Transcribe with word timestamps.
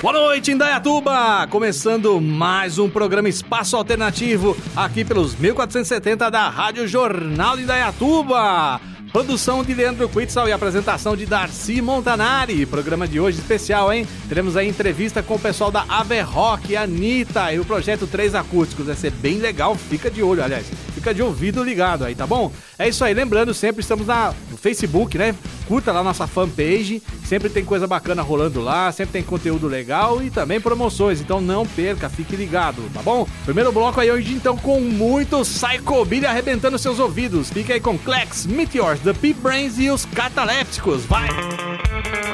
Boa 0.00 0.14
noite, 0.14 0.50
Indaiatuba! 0.50 1.46
Começando 1.48 2.18
mais 2.22 2.78
um 2.78 2.88
programa 2.88 3.28
Espaço 3.28 3.76
Alternativo 3.76 4.56
aqui 4.74 5.04
pelos 5.04 5.34
1470 5.34 6.30
da 6.30 6.48
Rádio 6.48 6.88
Jornal 6.88 7.54
de 7.54 7.64
Indaiatuba. 7.64 8.80
Produção 9.12 9.62
de 9.62 9.74
Leandro 9.74 10.08
Quitzal 10.08 10.48
e 10.48 10.52
apresentação 10.52 11.14
de 11.14 11.26
Darcy 11.26 11.82
Montanari. 11.82 12.64
Programa 12.64 13.06
de 13.06 13.20
hoje 13.20 13.40
especial, 13.40 13.92
hein? 13.92 14.08
Teremos 14.26 14.56
a 14.56 14.64
entrevista 14.64 15.22
com 15.22 15.34
o 15.34 15.38
pessoal 15.38 15.70
da 15.70 15.84
Averrock, 15.86 16.74
Anitta 16.74 17.52
e 17.52 17.60
o 17.60 17.64
projeto 17.66 18.06
3 18.06 18.34
Acústicos. 18.34 18.86
Vai 18.86 18.96
ser 18.96 19.10
bem 19.10 19.36
legal, 19.36 19.74
fica 19.74 20.10
de 20.10 20.22
olho, 20.22 20.42
aliás. 20.42 20.64
Fica 21.00 21.14
de 21.14 21.22
ouvido 21.22 21.64
ligado 21.64 22.04
aí, 22.04 22.14
tá 22.14 22.26
bom? 22.26 22.52
É 22.78 22.86
isso 22.86 23.02
aí, 23.02 23.14
lembrando, 23.14 23.54
sempre 23.54 23.80
estamos 23.80 24.06
na, 24.06 24.34
no 24.50 24.58
Facebook, 24.58 25.16
né? 25.16 25.34
Curta 25.66 25.92
lá 25.92 26.04
nossa 26.04 26.26
fanpage, 26.26 27.02
sempre 27.24 27.48
tem 27.48 27.64
coisa 27.64 27.86
bacana 27.86 28.20
rolando 28.20 28.60
lá, 28.60 28.92
sempre 28.92 29.12
tem 29.12 29.22
conteúdo 29.22 29.66
legal 29.66 30.22
e 30.22 30.28
também 30.28 30.60
promoções, 30.60 31.18
então 31.18 31.40
não 31.40 31.64
perca, 31.64 32.10
fique 32.10 32.36
ligado, 32.36 32.82
tá 32.92 33.00
bom? 33.00 33.26
Primeiro 33.46 33.72
bloco 33.72 33.98
aí 33.98 34.10
hoje 34.10 34.34
então 34.34 34.58
com 34.58 34.78
muito 34.78 35.40
Psychobilly 35.40 36.26
arrebentando 36.26 36.78
seus 36.78 36.98
ouvidos. 36.98 37.48
Fica 37.48 37.72
aí 37.72 37.80
com 37.80 37.96
Clex, 37.96 38.44
Meteors, 38.44 39.00
The 39.00 39.14
Pea 39.14 39.34
Brains 39.34 39.78
e 39.78 39.88
os 39.88 40.04
Catalépticos, 40.04 41.06
vai! 41.06 41.30
Aqui 41.30 42.29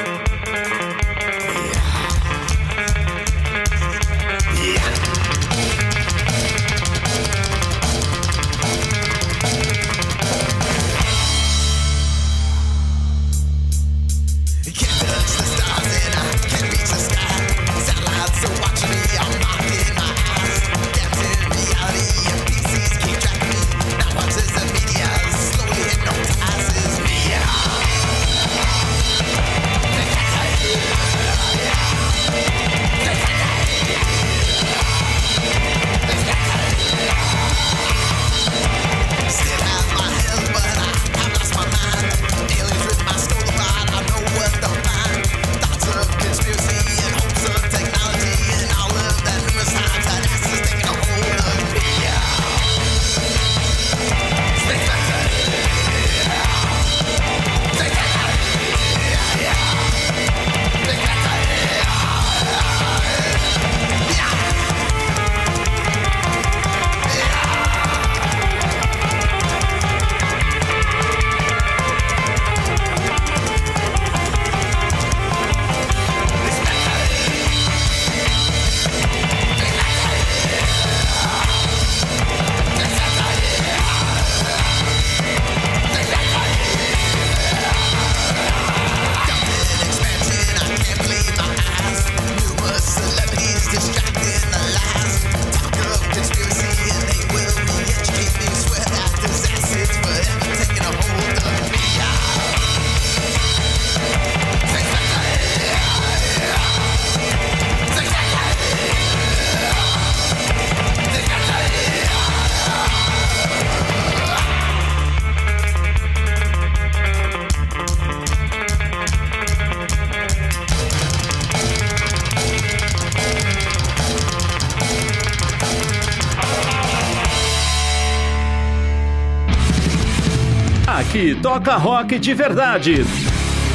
toca 131.42 131.76
rock 131.76 132.18
de 132.18 132.34
verdade. 132.34 133.04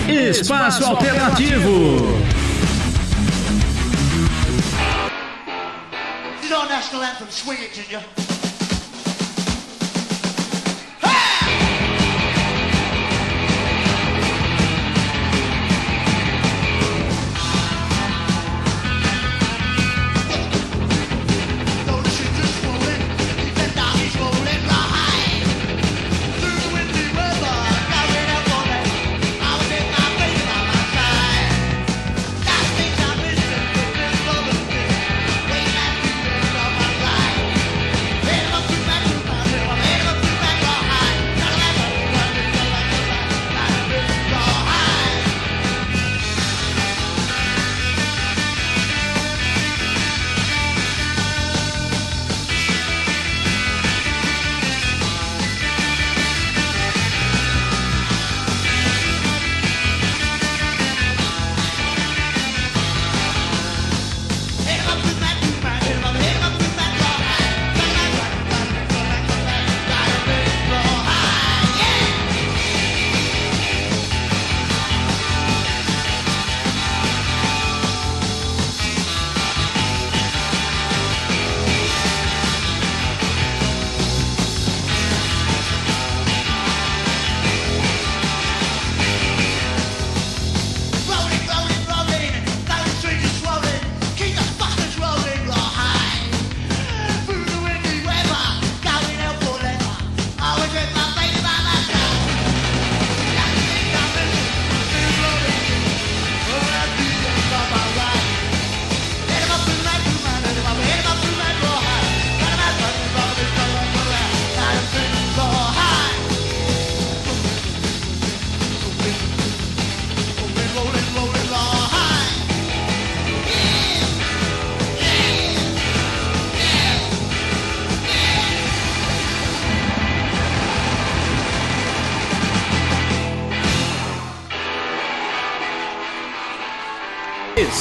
Espaço 0.08 0.86
Alternativo. 0.86 1.70
You 6.44 6.50
know 6.50 6.68
national 6.68 7.04
anthem, 7.04 7.28
swing 7.30 7.62
it, 7.64 7.74
Junior. 7.74 8.21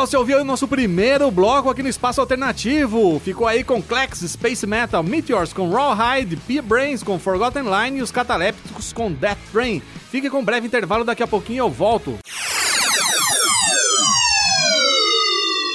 Legal, 0.00 0.06
você 0.06 0.16
ouviu 0.16 0.40
o 0.40 0.44
nosso 0.44 0.66
primeiro 0.66 1.30
bloco 1.30 1.68
aqui 1.68 1.82
no 1.82 1.88
Espaço 1.88 2.22
Alternativo. 2.22 3.20
Ficou 3.22 3.46
aí 3.46 3.62
com 3.62 3.82
Klex, 3.82 4.20
Space 4.20 4.66
Metal, 4.66 5.02
Meteors 5.02 5.52
com 5.52 5.70
Rawhide, 5.70 6.36
Pia 6.36 6.62
Brains 6.62 7.02
com 7.02 7.18
Forgotten 7.18 7.64
Line 7.64 7.98
e 7.98 8.02
os 8.02 8.10
Catalépticos 8.10 8.94
com 8.94 9.12
Death 9.12 9.38
Train. 9.52 9.82
Fique 10.10 10.30
com 10.30 10.38
um 10.38 10.44
breve 10.44 10.66
intervalo, 10.66 11.04
daqui 11.04 11.22
a 11.22 11.26
pouquinho 11.26 11.64
eu 11.64 11.68
volto. 11.68 12.18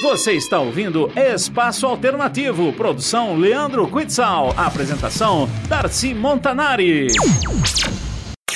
Você 0.02 0.32
está 0.32 0.58
ouvindo 0.58 1.08
Espaço 1.14 1.86
Alternativo, 1.86 2.72
produção 2.72 3.36
Leandro 3.36 3.86
Quitzal, 3.86 4.52
apresentação 4.56 5.48
Darcy 5.68 6.14
Montanari. 6.14 7.06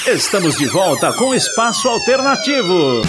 Estamos 0.04 0.56
de 0.56 0.66
volta 0.66 1.12
com 1.12 1.32
Espaço 1.32 1.88
Alternativo. 1.88 3.02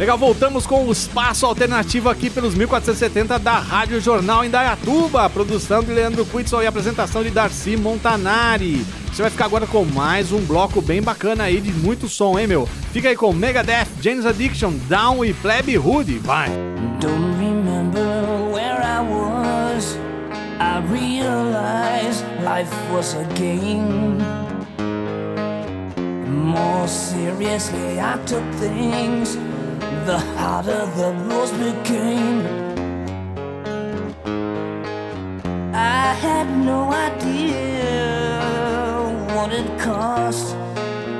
Legal, 0.00 0.16
voltamos 0.16 0.66
com 0.66 0.86
o 0.86 0.92
espaço 0.92 1.44
alternativo 1.44 2.08
aqui 2.08 2.30
pelos 2.30 2.54
1470 2.54 3.38
da 3.38 3.58
Rádio 3.58 4.00
Jornal 4.00 4.42
Indaiatuba, 4.42 5.28
produção 5.28 5.84
de 5.84 5.92
Leandro 5.92 6.24
Quitson 6.24 6.62
e 6.62 6.66
apresentação 6.66 7.22
de 7.22 7.28
Darcy 7.28 7.76
Montanari. 7.76 8.82
Você 9.12 9.20
vai 9.20 9.30
ficar 9.30 9.44
agora 9.44 9.66
com 9.66 9.84
mais 9.84 10.32
um 10.32 10.40
bloco 10.40 10.80
bem 10.80 11.02
bacana 11.02 11.44
aí 11.44 11.60
de 11.60 11.70
muito 11.70 12.08
som, 12.08 12.38
hein, 12.38 12.46
meu? 12.46 12.66
Fica 12.94 13.10
aí 13.10 13.14
com 13.14 13.30
Megadeth, 13.30 13.88
James 14.00 14.24
Addiction, 14.24 14.72
Down 14.88 15.22
e 15.22 15.34
Plebe 15.34 15.76
Hood. 15.76 16.18
Vai! 16.20 16.48
Don't 16.98 17.36
remember 17.38 18.50
where 18.50 18.80
I 18.82 19.02
was 19.02 19.98
I 20.58 20.80
realized 20.90 22.24
life 22.42 22.74
was 22.90 23.14
a 23.16 23.24
game 23.38 24.16
More 26.26 26.88
seriously 26.88 28.00
I 28.00 28.18
took 28.24 28.44
things 28.54 29.36
the 30.06 30.18
harder 30.18 30.86
the 30.96 31.12
rules 31.24 31.52
became. 31.52 32.40
I 35.74 36.14
had 36.24 36.48
no 36.64 36.90
idea 36.90 37.90
what 39.34 39.52
it 39.52 39.68
cost. 39.78 40.56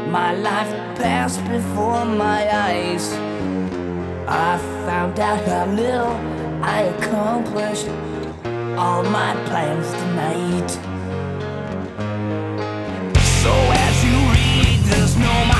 My 0.08 0.32
life 0.34 0.72
passed 0.96 1.44
before 1.44 2.04
my 2.04 2.40
eyes. 2.68 3.12
I 4.26 4.58
found 4.86 5.20
out 5.20 5.44
how 5.44 5.66
little 5.66 6.16
I 6.62 6.82
accomplished 6.94 7.88
all 8.78 9.02
my 9.04 9.32
plans 9.48 9.88
tonight. 10.00 10.70
So 13.42 13.52
as 13.86 13.96
you 14.04 14.16
read, 14.34 14.78
there's 14.90 15.16
no 15.16 15.32
my 15.54 15.59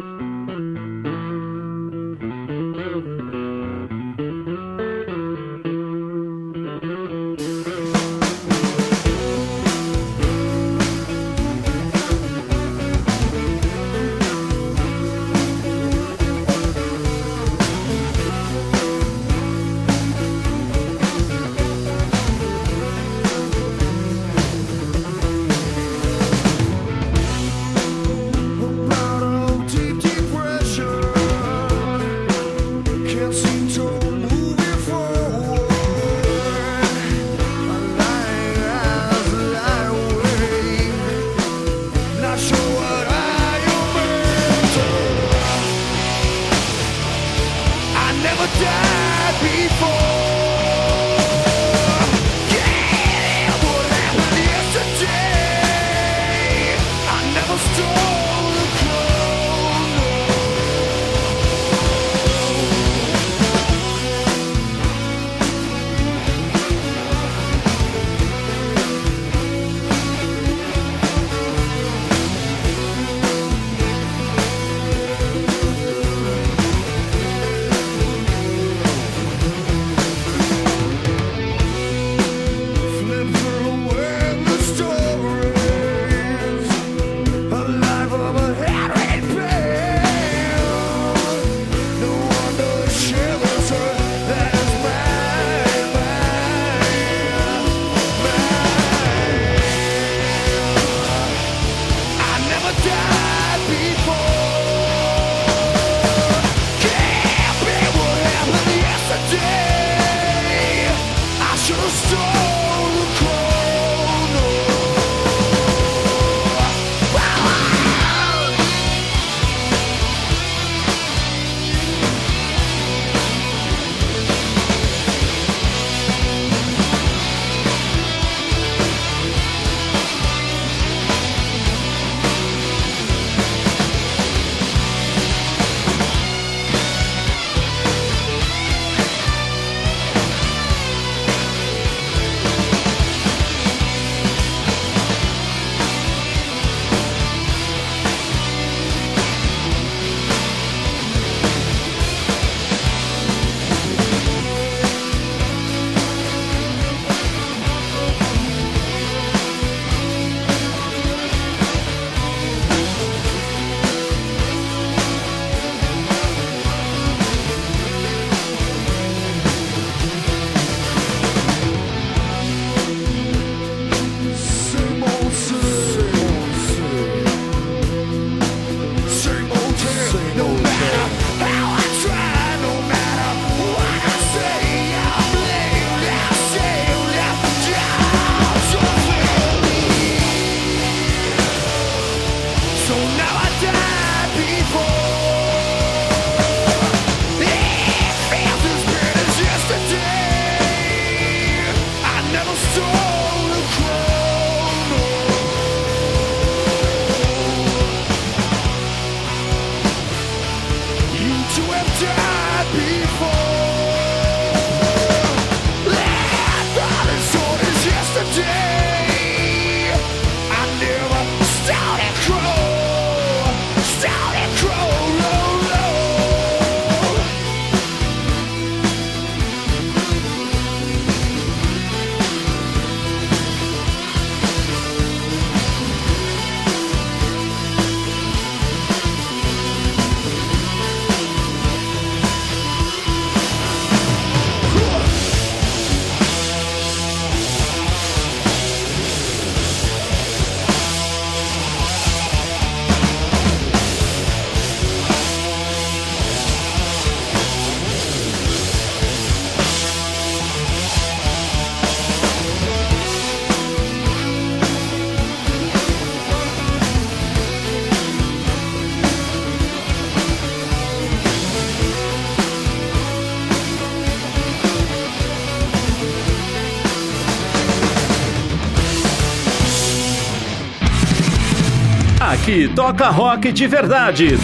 Toca 282.75 283.09
rock 283.09 283.49
de 283.51 283.65
verdade. 283.65 284.37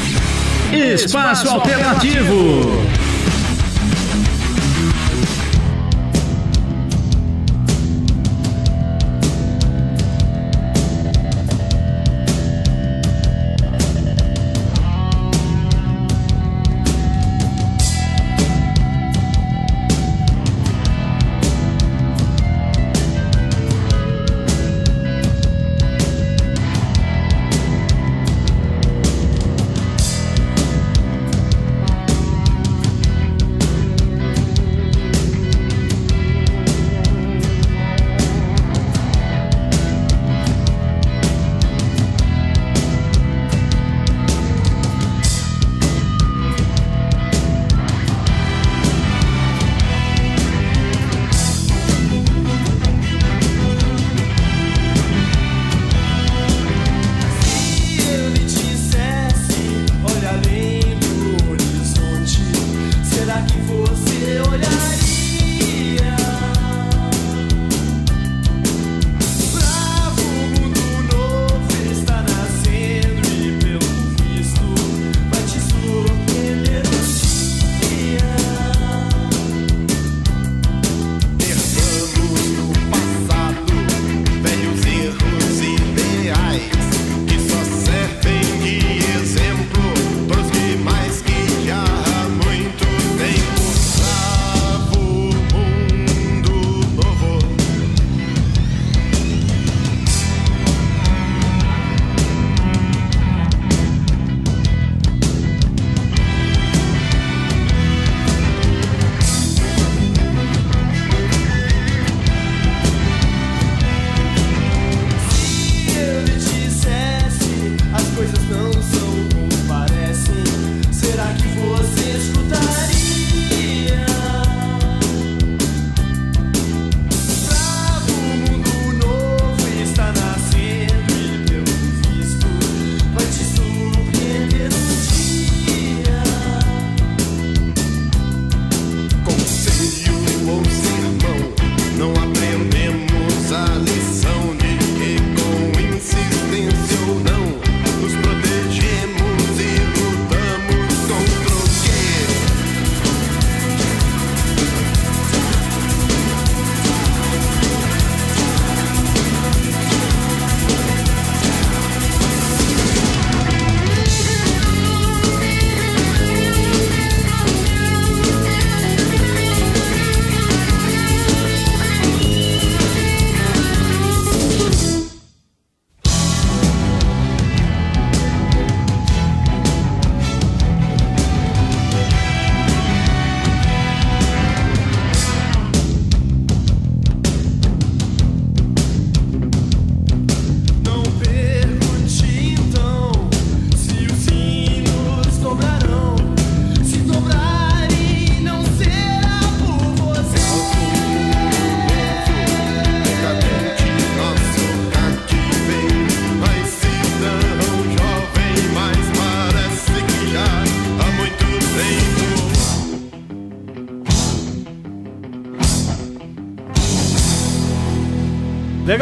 Espaço 0.71 1.49
Alternativo. 1.49 2.61
Legal, 2.71 2.96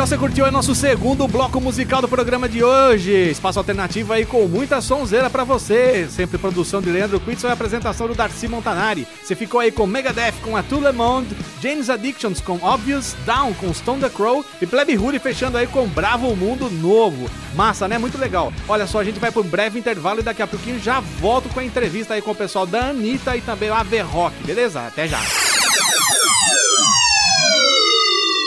você 0.05 0.19
curtiu 0.19 0.45
aí 0.45 0.51
nosso 0.51 0.75
segundo 0.75 1.27
bloco 1.27 1.59
musical 1.59 1.99
do 1.99 2.07
programa 2.07 2.47
de 2.47 2.63
hoje. 2.63 3.11
Espaço 3.11 3.57
alternativo 3.57 4.13
aí 4.13 4.23
com 4.23 4.47
muita 4.47 4.79
sonzeira 4.79 5.31
pra 5.31 5.43
você. 5.43 6.07
Sempre 6.11 6.37
produção 6.37 6.79
de 6.79 6.91
Leandro 6.91 7.19
Quitzel 7.19 7.49
e 7.49 7.53
apresentação 7.53 8.07
do 8.07 8.13
Darcy 8.13 8.47
Montanari. 8.47 9.07
Você 9.23 9.35
ficou 9.35 9.59
aí 9.59 9.71
com 9.71 9.87
Megadeth 9.87 10.35
com 10.43 10.55
a 10.55 10.61
Tout 10.61 10.85
Le 10.85 10.91
Monde, 10.91 11.35
James 11.59 11.89
Addictions 11.89 12.39
com 12.39 12.59
Obvious, 12.61 13.15
Down 13.25 13.55
com 13.55 13.73
Stone 13.73 13.99
the 13.99 14.09
Crow 14.09 14.45
e 14.61 14.67
Plebe 14.67 14.95
Hoodie 14.95 15.17
fechando 15.17 15.57
aí 15.57 15.65
com 15.65 15.87
Bravo 15.87 16.35
Mundo 16.35 16.69
Novo. 16.69 17.27
Massa, 17.55 17.87
né? 17.87 17.97
Muito 17.97 18.19
legal. 18.19 18.53
Olha 18.67 18.85
só, 18.85 18.99
a 18.99 19.03
gente 19.03 19.19
vai 19.19 19.31
por 19.31 19.43
um 19.43 19.49
breve 19.49 19.79
intervalo 19.79 20.19
e 20.19 20.23
daqui 20.23 20.43
a 20.43 20.47
pouquinho 20.47 20.79
já 20.79 20.99
volto 20.99 21.49
com 21.49 21.59
a 21.59 21.65
entrevista 21.65 22.13
aí 22.13 22.21
com 22.21 22.29
o 22.29 22.35
pessoal 22.35 22.67
da 22.67 22.89
Anitta 22.89 23.35
e 23.35 23.41
também 23.41 23.69
a 23.69 23.83
Rock, 24.03 24.35
beleza? 24.43 24.85
Até 24.85 25.07
já. 25.07 25.44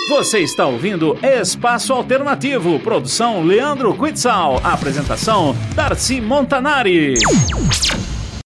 Você 0.08 0.38
está 0.38 0.66
ouvindo 0.66 1.18
Espaço 1.22 1.92
Alternativo, 1.92 2.80
produção 2.80 3.42
Leandro 3.42 3.94
Quitzal, 3.94 4.58
apresentação 4.64 5.54
Darcy 5.74 6.18
Montanari. 6.18 7.12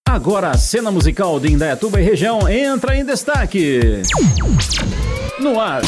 Agora 0.09 0.51
a 0.51 0.59
cena 0.59 0.91
musical 0.91 1.39
de 1.39 1.53
Indaiatuba 1.53 2.01
e 2.01 2.05
região 2.05 2.49
entra 2.49 2.97
em 2.97 3.05
destaque. 3.05 3.79
No 5.39 5.61
ar, 5.61 5.83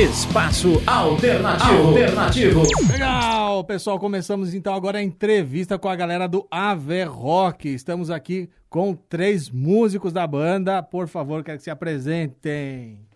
Espaço 0.00 0.82
Alternativo. 0.84 1.88
Alternativo. 1.88 2.62
Legal, 2.90 3.62
pessoal, 3.62 4.00
começamos 4.00 4.52
então 4.52 4.74
agora 4.74 4.98
a 4.98 5.02
entrevista 5.02 5.78
com 5.78 5.88
a 5.88 5.94
galera 5.94 6.26
do 6.26 6.44
Ave 6.50 7.04
Rock. 7.04 7.72
Estamos 7.72 8.10
aqui 8.10 8.50
com 8.68 8.96
três 8.96 9.48
músicos 9.48 10.12
da 10.12 10.26
banda. 10.26 10.82
Por 10.82 11.06
favor, 11.06 11.44
quero 11.44 11.58
que 11.58 11.64
se 11.64 11.70
apresentem. 11.70 13.07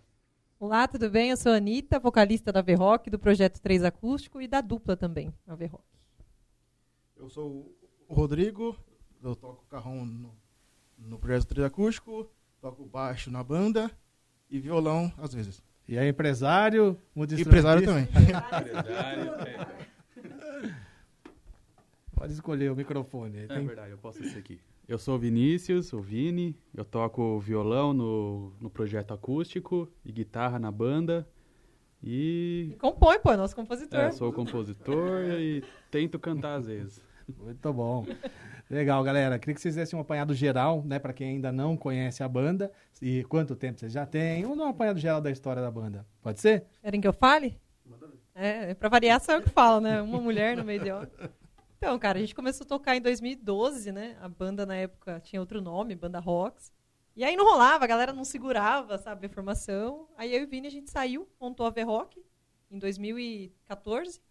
Olá, 0.63 0.87
tudo 0.87 1.09
bem? 1.09 1.29
Eu 1.29 1.35
sou 1.35 1.51
a 1.51 1.57
Anitta, 1.57 1.99
vocalista 1.99 2.49
da 2.49 2.61
V-Rock, 2.61 3.09
do 3.09 3.19
Projeto 3.19 3.59
3 3.59 3.83
Acústico 3.83 4.41
e 4.41 4.47
da 4.47 4.61
dupla 4.61 4.95
também, 4.95 5.33
a 5.45 5.55
V-Rock. 5.55 5.83
Eu 7.17 7.29
sou 7.29 7.75
o 8.07 8.13
Rodrigo, 8.13 8.73
eu 9.21 9.35
toco 9.35 9.65
carrão 9.65 10.05
no, 10.05 10.33
no 10.97 11.19
Projeto 11.19 11.47
3 11.47 11.67
Acústico, 11.67 12.31
toco 12.61 12.85
baixo 12.85 13.29
na 13.29 13.43
banda 13.43 13.91
e 14.49 14.57
violão 14.57 15.11
às 15.17 15.33
vezes. 15.33 15.61
E 15.85 15.97
é 15.97 16.07
empresário? 16.07 16.97
Empresário 17.41 17.83
também. 17.83 18.07
Pode 22.15 22.31
escolher 22.31 22.71
o 22.71 22.75
microfone. 22.77 23.39
É 23.39 23.47
verdade, 23.47 23.91
eu 23.91 23.97
posso 23.97 24.23
ser 24.23 24.39
aqui. 24.39 24.61
Eu 24.87 24.97
sou 24.97 25.15
o 25.15 25.19
Vinícius, 25.19 25.93
o 25.93 26.01
Vini, 26.01 26.57
eu 26.75 26.83
toco 26.83 27.39
violão 27.39 27.93
no, 27.93 28.53
no 28.59 28.69
projeto 28.69 29.13
acústico 29.13 29.89
e 30.03 30.11
guitarra 30.11 30.59
na 30.59 30.71
banda. 30.71 31.27
E. 32.03 32.71
e 32.73 32.75
compõe, 32.75 33.17
pô, 33.19 33.31
é 33.31 33.37
nosso 33.37 33.55
compositor. 33.55 33.97
É, 33.97 34.11
sou 34.11 34.33
compositor 34.33 35.23
e 35.39 35.63
tento 35.89 36.19
cantar 36.19 36.55
às 36.55 36.67
vezes. 36.67 37.01
Muito 37.39 37.71
bom. 37.71 38.05
Legal, 38.69 39.01
galera. 39.03 39.39
Queria 39.39 39.55
que 39.55 39.61
vocês 39.61 39.75
dessem 39.75 39.97
um 39.97 40.01
apanhado 40.01 40.33
geral, 40.33 40.83
né, 40.83 40.99
para 40.99 41.13
quem 41.13 41.29
ainda 41.29 41.51
não 41.51 41.77
conhece 41.77 42.21
a 42.21 42.27
banda. 42.27 42.69
E 43.01 43.23
quanto 43.25 43.55
tempo 43.55 43.79
vocês 43.79 43.93
já 43.93 44.05
têm? 44.05 44.45
Ou 44.45 44.53
um 44.53 44.63
apanhado 44.65 44.99
geral 44.99 45.21
da 45.21 45.31
história 45.31 45.61
da 45.61 45.71
banda. 45.71 46.05
Pode 46.21 46.41
ser? 46.41 46.65
Querem 46.81 46.99
que 46.99 47.07
eu 47.07 47.13
fale? 47.13 47.57
É, 48.35 48.71
é 48.71 48.73
pra 48.73 48.89
variar, 48.89 49.21
só 49.21 49.33
eu 49.33 49.41
que 49.41 49.49
falo, 49.49 49.79
né? 49.79 50.01
Uma 50.01 50.19
mulher 50.19 50.57
no 50.57 50.63
meio 50.65 50.83
de 50.83 50.91
outra. 50.91 51.31
Então, 51.83 51.99
cara, 51.99 52.17
a 52.17 52.21
gente 52.21 52.33
começou 52.33 52.63
a 52.63 52.67
tocar 52.67 52.95
em 52.95 53.01
2012, 53.01 53.91
né? 53.91 54.15
A 54.21 54.29
banda 54.29 54.65
na 54.65 54.73
época 54.73 55.19
tinha 55.19 55.41
outro 55.41 55.61
nome, 55.61 55.93
Banda 55.93 56.17
Rocks. 56.17 56.71
E 57.13 57.25
aí 57.25 57.35
não 57.35 57.43
rolava, 57.43 57.83
a 57.83 57.87
galera 57.87 58.13
não 58.13 58.23
segurava, 58.23 58.97
sabe, 58.97 59.25
a 59.25 59.29
formação. 59.29 60.07
Aí 60.15 60.33
eu 60.33 60.43
e 60.43 60.45
o 60.45 60.47
Vini 60.47 60.67
a 60.67 60.71
gente 60.71 60.89
saiu, 60.89 61.27
montou 61.37 61.65
a 61.65 61.69
V-Rock 61.69 62.23
em 62.71 62.79
2014. 62.79 64.21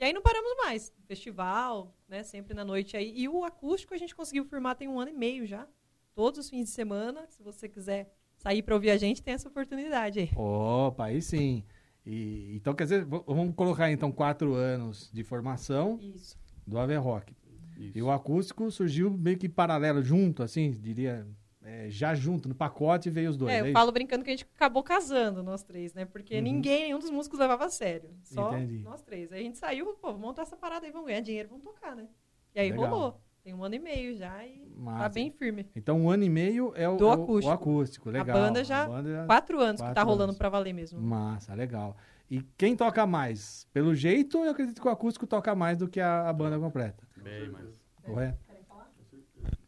E 0.00 0.04
aí 0.04 0.14
não 0.14 0.22
paramos 0.22 0.56
mais. 0.56 0.90
Festival, 1.04 1.94
né? 2.08 2.22
Sempre 2.22 2.54
na 2.54 2.64
noite 2.64 2.96
aí. 2.96 3.12
E 3.14 3.28
o 3.28 3.44
acústico 3.44 3.92
a 3.92 3.98
gente 3.98 4.16
conseguiu 4.16 4.46
firmar 4.46 4.74
tem 4.74 4.88
um 4.88 4.98
ano 4.98 5.10
e 5.10 5.14
meio 5.14 5.46
já. 5.46 5.68
Todos 6.14 6.40
os 6.40 6.48
fins 6.48 6.64
de 6.64 6.70
semana. 6.70 7.26
Se 7.28 7.42
você 7.42 7.68
quiser 7.68 8.10
sair 8.38 8.62
para 8.62 8.74
ouvir 8.74 8.88
a 8.88 8.96
gente, 8.96 9.22
tem 9.22 9.34
essa 9.34 9.50
oportunidade 9.50 10.18
aí. 10.18 10.30
Opa, 10.34 11.04
aí 11.04 11.20
sim. 11.20 11.62
E, 12.06 12.56
então, 12.56 12.74
quer 12.74 12.84
dizer, 12.84 13.04
vamos 13.04 13.54
colocar 13.54 13.90
então 13.90 14.10
quatro 14.10 14.54
anos 14.54 15.10
de 15.12 15.22
formação. 15.22 15.98
Isso 16.00 16.41
do 16.66 16.78
Ave 16.78 16.96
Rock. 16.96 17.34
Isso. 17.76 17.98
E 17.98 18.02
o 18.02 18.10
acústico 18.10 18.70
surgiu 18.70 19.10
meio 19.10 19.36
que 19.36 19.48
paralelo, 19.48 20.02
junto, 20.02 20.42
assim, 20.42 20.70
diria, 20.70 21.26
é, 21.64 21.88
já 21.88 22.14
junto, 22.14 22.48
no 22.48 22.54
pacote 22.54 23.08
veio 23.10 23.30
os 23.30 23.36
dois. 23.36 23.52
É, 23.52 23.60
eu 23.60 23.66
é 23.66 23.72
falo 23.72 23.92
brincando 23.92 24.24
que 24.24 24.30
a 24.30 24.32
gente 24.32 24.46
acabou 24.54 24.82
casando, 24.82 25.42
nós 25.42 25.62
três, 25.62 25.94
né? 25.94 26.04
Porque 26.04 26.36
uhum. 26.36 26.42
ninguém, 26.42 26.84
nenhum 26.84 26.98
dos 26.98 27.10
músicos 27.10 27.38
levava 27.38 27.66
a 27.66 27.70
sério. 27.70 28.10
Só 28.22 28.56
Entendi. 28.56 28.78
nós 28.82 29.02
três. 29.02 29.32
Aí 29.32 29.40
a 29.40 29.44
gente 29.44 29.58
saiu, 29.58 29.86
pô, 29.94 30.08
vamos 30.08 30.20
montar 30.20 30.42
essa 30.42 30.56
parada 30.56 30.86
aí, 30.86 30.92
vamos 30.92 31.06
ganhar 31.06 31.20
dinheiro, 31.20 31.48
vamos 31.48 31.64
tocar, 31.64 31.94
né? 31.96 32.08
E 32.54 32.60
aí 32.60 32.70
Legal. 32.70 32.88
rolou. 32.88 33.20
Tem 33.44 33.52
um 33.52 33.64
ano 33.64 33.74
e 33.74 33.78
meio 33.80 34.16
já 34.16 34.46
e 34.46 34.58
tá 34.58 34.80
Massa. 34.80 35.02
tá 35.02 35.08
bem 35.08 35.30
firme. 35.32 35.66
Então, 35.74 36.00
um 36.00 36.08
ano 36.08 36.22
e 36.22 36.30
meio 36.30 36.72
é 36.76 36.88
o, 36.88 36.96
Do 36.96 37.08
é 37.08 37.12
acústico. 37.12 37.50
O, 37.50 37.52
acústico. 37.52 38.10
Legal. 38.10 38.36
A 38.36 38.40
banda 38.40 38.62
já, 38.62 38.84
a 38.84 38.88
banda 38.88 39.24
quatro 39.26 39.60
anos 39.60 39.80
quatro 39.80 39.94
que 39.94 40.00
tá 40.00 40.02
rolando 40.04 40.24
anos. 40.24 40.38
pra 40.38 40.48
valer 40.48 40.72
mesmo. 40.72 41.00
Massa, 41.00 41.52
legal. 41.52 41.96
E 42.32 42.40
quem 42.56 42.74
toca 42.74 43.06
mais? 43.06 43.68
Pelo 43.74 43.94
jeito, 43.94 44.38
eu 44.38 44.52
acredito 44.52 44.80
que 44.80 44.88
o 44.88 44.90
acústico 44.90 45.26
toca 45.26 45.54
mais 45.54 45.76
do 45.76 45.86
que 45.86 46.00
a, 46.00 46.30
a 46.30 46.32
banda 46.32 46.58
completa. 46.58 47.06
Bem 47.14 47.50
mais. 47.50 47.78
Correto? 48.02 48.38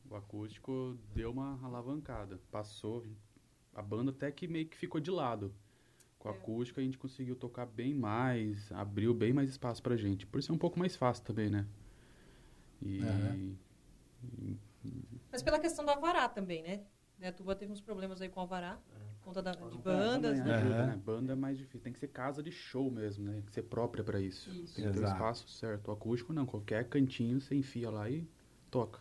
O 0.09 0.17
acústico 0.17 0.97
deu 1.15 1.31
uma 1.31 1.63
alavancada. 1.63 2.41
Passou. 2.51 3.05
A 3.75 3.83
banda 3.83 4.13
até 4.13 4.33
que 4.33 4.49
meio 4.49 4.67
que 4.67 4.79
ficou 4.79 4.99
de 4.99 5.11
lado. 5.11 5.55
Com 6.19 6.31
o 6.31 6.33
é. 6.33 6.35
acústico 6.35 6.81
a 6.81 6.83
gente 6.83 6.97
conseguiu 6.97 7.37
tocar 7.37 7.67
bem 7.67 7.93
mais, 7.93 8.73
abriu 8.73 9.13
bem 9.13 9.35
mais 9.35 9.51
espaço 9.51 9.83
pra 9.83 9.95
gente. 9.95 10.27
Por 10.27 10.39
isso 10.39 10.51
é 10.51 10.55
um 10.55 10.59
pouco 10.59 10.79
mais 10.79 10.97
fácil 10.97 11.23
também, 11.23 11.51
né? 11.51 11.67
E. 12.81 13.01
Uhum. 13.03 13.57
e 14.39 14.59
Mas 15.31 15.43
pela 15.43 15.59
questão 15.59 15.85
do 15.85 15.91
Avará 15.91 16.31
também, 16.31 16.63
né? 16.63 16.81
A 17.29 17.31
Tuba 17.31 17.55
teve 17.55 17.71
uns 17.71 17.83
problemas 17.83 18.23
aí 18.23 18.31
com 18.31 18.41
o 18.41 18.43
Alvará. 18.43 18.79
É 18.91 19.14
conta 19.25 19.43
da, 19.43 19.53
de 19.53 19.79
bandas, 19.79 20.39
né? 20.39 20.55
Ajuda, 20.55 20.87
né? 20.87 21.01
Banda 21.05 21.33
é 21.33 21.37
mais 21.37 21.57
difícil. 21.57 21.81
Tem 21.81 21.93
que 21.93 21.99
ser 21.99 22.09
casa 22.09 22.43
de 22.43 22.53
show 22.53 22.91
mesmo, 22.91 23.25
né? 23.25 23.33
Tem 23.33 23.43
que 23.43 23.53
ser 23.53 23.63
própria 23.63 24.05
para 24.05 24.21
isso. 24.21 24.51
isso. 24.51 24.77
Tem 24.77 24.85
que 24.85 24.99
ter 24.99 25.05
espaço 25.05 25.49
certo. 25.49 25.89
O 25.89 25.93
acústico 25.93 26.33
não. 26.33 26.45
Qualquer 26.45 26.85
cantinho 26.89 27.41
você 27.41 27.55
enfia 27.55 27.91
lá 27.91 28.09
e 28.09 28.27
toca. 28.71 29.01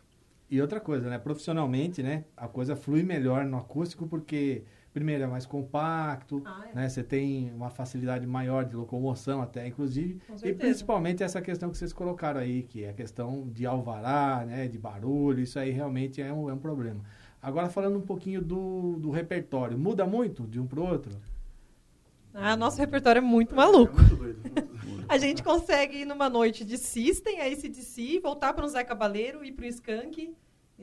E 0.50 0.62
outra 0.62 0.80
coisa, 0.80 1.10
né? 1.10 1.18
Profissionalmente, 1.18 2.02
né? 2.02 2.26
A 2.38 2.48
coisa 2.48 2.76
flui 2.76 3.04
melhor 3.04 3.44
no 3.46 3.58
acústico 3.58 4.08
porque, 4.08 4.64
primeiro, 4.94 5.24
é 5.24 5.28
mais 5.28 5.46
compacto, 5.46 6.42
ah, 6.46 6.68
é. 6.70 6.76
né? 6.76 6.90
Você 6.90 7.04
tem 7.04 7.52
uma 7.54 7.70
facilidade 7.70 8.26
maior 8.28 8.64
de 8.64 8.76
locomoção 8.76 9.42
até, 9.42 9.68
inclusive. 9.68 10.22
E 10.44 10.54
principalmente 10.54 11.24
essa 11.24 11.42
questão 11.42 11.70
que 11.70 11.78
vocês 11.78 11.92
colocaram 11.92 12.40
aí, 12.40 12.64
que 12.64 12.84
é 12.84 12.90
a 12.90 12.94
questão 12.94 13.50
de 13.50 13.66
alvará, 13.66 14.46
né? 14.46 14.68
De 14.68 14.78
barulho. 14.78 15.42
Isso 15.42 15.58
aí 15.58 15.72
realmente 15.72 16.22
é 16.22 16.32
um, 16.32 16.50
é 16.50 16.54
um 16.54 16.60
problema. 16.60 17.04
Agora 17.44 17.68
falando 17.68 17.98
um 17.98 18.02
pouquinho 18.02 18.42
do, 18.42 18.96
do 19.00 19.12
repertório, 19.12 19.78
muda 19.78 20.06
muito 20.06 20.44
de 20.44 20.62
um 20.62 20.66
para 20.66 20.80
o 20.80 20.88
outro? 20.88 21.12
Ah, 22.34 22.56
nosso 22.56 22.78
repertório 22.78 23.20
é 23.20 23.22
muito 23.22 23.54
maluco. 23.54 24.00
É 24.00 24.02
muito 24.02 24.16
doido, 24.16 24.40
muito 24.88 25.06
a 25.12 25.18
gente 25.18 25.44
consegue 25.44 25.98
ir 25.98 26.06
numa 26.06 26.30
noite 26.30 26.64
de 26.64 26.78
System, 26.78 27.42
aí 27.42 27.58
se 27.58 27.68
de 27.68 27.82
voltar 28.20 28.54
para 28.54 28.66
um 28.66 28.68
Zé 28.70 28.82
Cabaleiro, 28.86 29.44
ir 29.44 29.52
para 29.52 29.66
o 29.66 29.68
Skank 29.68 30.34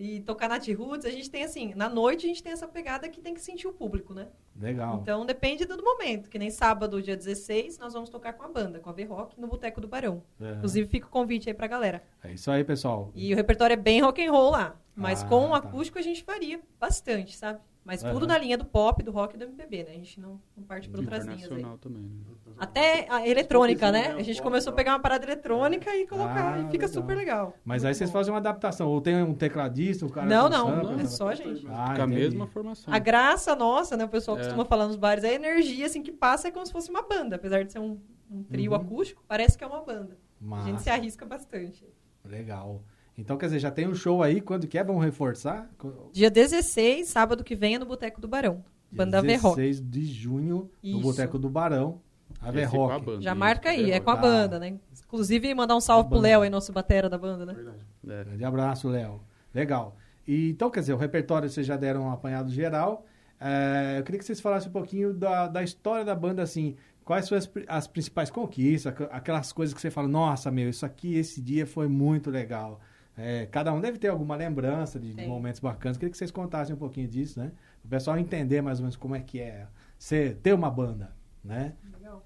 e 0.00 0.20
tocar 0.20 0.48
Nat 0.48 0.66
Roots. 0.68 1.04
A 1.04 1.10
gente 1.10 1.30
tem 1.30 1.44
assim, 1.44 1.74
na 1.74 1.86
noite 1.86 2.24
a 2.24 2.28
gente 2.28 2.42
tem 2.42 2.52
essa 2.52 2.66
pegada 2.66 3.06
que 3.06 3.20
tem 3.20 3.34
que 3.34 3.40
sentir 3.40 3.68
o 3.68 3.72
público, 3.72 4.14
né? 4.14 4.28
Legal. 4.58 4.98
Então 5.02 5.26
depende 5.26 5.66
do 5.66 5.82
momento, 5.82 6.30
que 6.30 6.38
nem 6.38 6.50
sábado, 6.50 7.02
dia 7.02 7.14
16, 7.14 7.78
nós 7.78 7.92
vamos 7.92 8.08
tocar 8.08 8.32
com 8.32 8.44
a 8.44 8.48
banda, 8.48 8.80
com 8.80 8.88
a 8.88 8.92
V-Rock, 8.92 9.38
no 9.38 9.46
Boteco 9.46 9.78
do 9.78 9.86
Barão. 9.86 10.22
Uhum. 10.40 10.54
Inclusive 10.54 10.88
fica 10.88 11.06
o 11.06 11.10
convite 11.10 11.50
aí 11.50 11.54
pra 11.54 11.66
galera. 11.66 12.02
É 12.24 12.32
isso 12.32 12.50
aí, 12.50 12.64
pessoal. 12.64 13.12
E 13.14 13.30
o 13.32 13.36
repertório 13.36 13.74
é 13.74 13.76
bem 13.76 14.00
rock 14.00 14.24
and 14.24 14.32
roll 14.32 14.50
lá. 14.50 14.74
Mas 14.96 15.22
ah, 15.22 15.28
com 15.28 15.46
o 15.46 15.50
tá. 15.50 15.56
acústico 15.56 15.98
a 15.98 16.02
gente 16.02 16.24
faria 16.24 16.60
bastante, 16.78 17.36
sabe? 17.36 17.60
Mas 17.84 18.02
uhum. 18.02 18.12
tudo 18.12 18.26
na 18.26 18.36
linha 18.36 18.58
do 18.58 18.64
pop, 18.64 19.02
do 19.02 19.10
rock 19.10 19.34
e 19.34 19.38
do 19.38 19.44
MPB, 19.44 19.84
né? 19.84 19.90
A 19.90 19.94
gente 19.94 20.20
não, 20.20 20.40
não 20.56 20.62
parte 20.64 20.88
para 20.88 21.00
outras 21.00 21.24
linhas 21.24 21.50
aí. 21.50 21.64
Também, 21.80 22.02
né? 22.02 22.34
Até 22.58 23.06
a 23.08 23.26
eletrônica, 23.26 23.90
né? 23.90 24.12
A 24.12 24.22
gente 24.22 24.40
começou 24.42 24.72
a 24.72 24.76
pegar 24.76 24.92
uma 24.92 25.00
parada 25.00 25.24
eletrônica 25.24 25.94
e 25.96 26.06
colocar, 26.06 26.54
ah, 26.54 26.58
e 26.58 26.70
fica 26.70 26.86
legal. 26.86 26.88
super 26.88 27.16
legal. 27.16 27.54
Mas 27.64 27.84
aí 27.84 27.94
vocês 27.94 28.10
fazem 28.10 28.32
uma 28.32 28.38
adaptação, 28.38 28.86
ou 28.86 29.00
tem 29.00 29.22
um 29.22 29.34
tecladista, 29.34 30.04
o 30.04 30.10
cara... 30.10 30.26
Não, 30.26 30.48
não, 30.48 30.82
não, 30.82 31.00
é 31.00 31.06
só 31.06 31.28
a 31.28 31.34
gente. 31.34 31.66
Ah, 31.68 31.94
com 31.96 32.02
a 32.02 32.06
mesma 32.06 32.46
formação. 32.46 32.92
A 32.92 32.98
graça 32.98 33.56
nossa, 33.56 33.96
né? 33.96 34.04
O 34.04 34.08
pessoal 34.08 34.36
é. 34.36 34.42
costuma 34.42 34.64
falar 34.66 34.86
nos 34.86 34.96
bares, 34.96 35.24
é 35.24 35.30
a 35.30 35.34
energia, 35.34 35.86
assim, 35.86 36.02
que 36.02 36.12
passa 36.12 36.48
é 36.48 36.50
como 36.50 36.66
se 36.66 36.72
fosse 36.72 36.90
uma 36.90 37.02
banda. 37.02 37.36
Apesar 37.36 37.64
de 37.64 37.72
ser 37.72 37.78
um, 37.78 37.98
um 38.30 38.42
trio 38.42 38.72
uhum. 38.72 38.76
acústico, 38.76 39.24
parece 39.26 39.56
que 39.56 39.64
é 39.64 39.66
uma 39.66 39.80
banda. 39.80 40.18
Massa. 40.38 40.64
A 40.64 40.70
gente 40.70 40.82
se 40.82 40.90
arrisca 40.90 41.24
bastante. 41.24 41.86
Legal. 42.24 42.84
Então, 43.20 43.36
quer 43.36 43.46
dizer, 43.46 43.58
já 43.60 43.70
tem 43.70 43.86
um 43.88 43.94
show 43.94 44.22
aí, 44.22 44.40
quando 44.40 44.66
que 44.66 44.78
é? 44.78 44.84
Vamos 44.84 45.04
reforçar? 45.04 45.70
Dia 46.12 46.30
16, 46.30 47.06
sábado 47.08 47.44
que 47.44 47.54
vem, 47.54 47.74
é 47.74 47.78
no 47.78 47.86
Boteco 47.86 48.20
do 48.20 48.26
Barão. 48.28 48.64
Banda 48.90 49.22
V-Rock. 49.22 49.56
16 49.56 49.80
de 49.88 50.04
junho, 50.04 50.68
Isso. 50.82 50.96
no 50.96 51.02
Boteco 51.02 51.38
do 51.38 51.48
Barão. 51.48 52.00
A 52.40 52.50
V-Rock. 52.50 53.22
Já 53.22 53.34
marca 53.34 53.70
aí, 53.70 53.90
é 53.90 54.00
com 54.00 54.10
a 54.10 54.16
banda, 54.16 54.58
né? 54.58 54.74
Inclusive, 55.04 55.52
mandar 55.54 55.76
um 55.76 55.80
salve 55.80 56.08
pro 56.08 56.18
Léo 56.18 56.42
aí, 56.42 56.50
nosso 56.50 56.72
batera 56.72 57.08
da 57.08 57.18
banda, 57.18 57.44
né? 57.46 57.52
Verdade. 57.54 57.78
É. 58.08 58.24
Grande 58.24 58.44
abraço, 58.44 58.88
Léo. 58.88 59.20
Legal. 59.54 59.96
E, 60.26 60.50
então, 60.50 60.70
quer 60.70 60.80
dizer, 60.80 60.92
o 60.94 60.96
repertório 60.96 61.48
vocês 61.48 61.66
já 61.66 61.76
deram 61.76 62.02
um 62.04 62.10
apanhado 62.10 62.50
geral. 62.50 63.04
É, 63.40 63.96
eu 63.98 64.02
queria 64.04 64.18
que 64.18 64.24
vocês 64.24 64.40
falassem 64.40 64.68
um 64.68 64.72
pouquinho 64.72 65.12
da, 65.12 65.48
da 65.48 65.62
história 65.62 66.04
da 66.04 66.14
banda, 66.14 66.42
assim. 66.42 66.76
quais 67.04 67.26
são 67.26 67.36
as, 67.36 67.50
as 67.66 67.86
principais 67.86 68.30
conquistas, 68.30 68.92
aqu- 68.92 69.08
aquelas 69.10 69.52
coisas 69.52 69.74
que 69.74 69.80
você 69.80 69.90
fala, 69.90 70.06
nossa, 70.08 70.50
meu, 70.50 70.68
isso 70.68 70.84
aqui, 70.86 71.14
esse 71.16 71.40
dia 71.40 71.66
foi 71.66 71.88
muito 71.88 72.30
legal. 72.30 72.80
É, 73.22 73.46
cada 73.46 73.72
um 73.72 73.80
deve 73.80 73.98
ter 73.98 74.08
alguma 74.08 74.34
lembrança 74.34 74.98
de, 74.98 75.12
de 75.12 75.26
momentos 75.26 75.60
bacanas. 75.60 75.98
Queria 75.98 76.10
que 76.10 76.16
vocês 76.16 76.30
contassem 76.30 76.74
um 76.74 76.78
pouquinho 76.78 77.06
disso, 77.06 77.38
né? 77.38 77.52
O 77.84 77.88
pessoal 77.88 78.18
entender 78.18 78.62
mais 78.62 78.78
ou 78.78 78.84
menos 78.84 78.96
como 78.96 79.14
é 79.14 79.20
que 79.20 79.38
é 79.38 79.66
você 79.98 80.34
ter 80.42 80.54
uma 80.54 80.70
banda, 80.70 81.14
né? 81.44 81.74
Legal. 81.92 82.24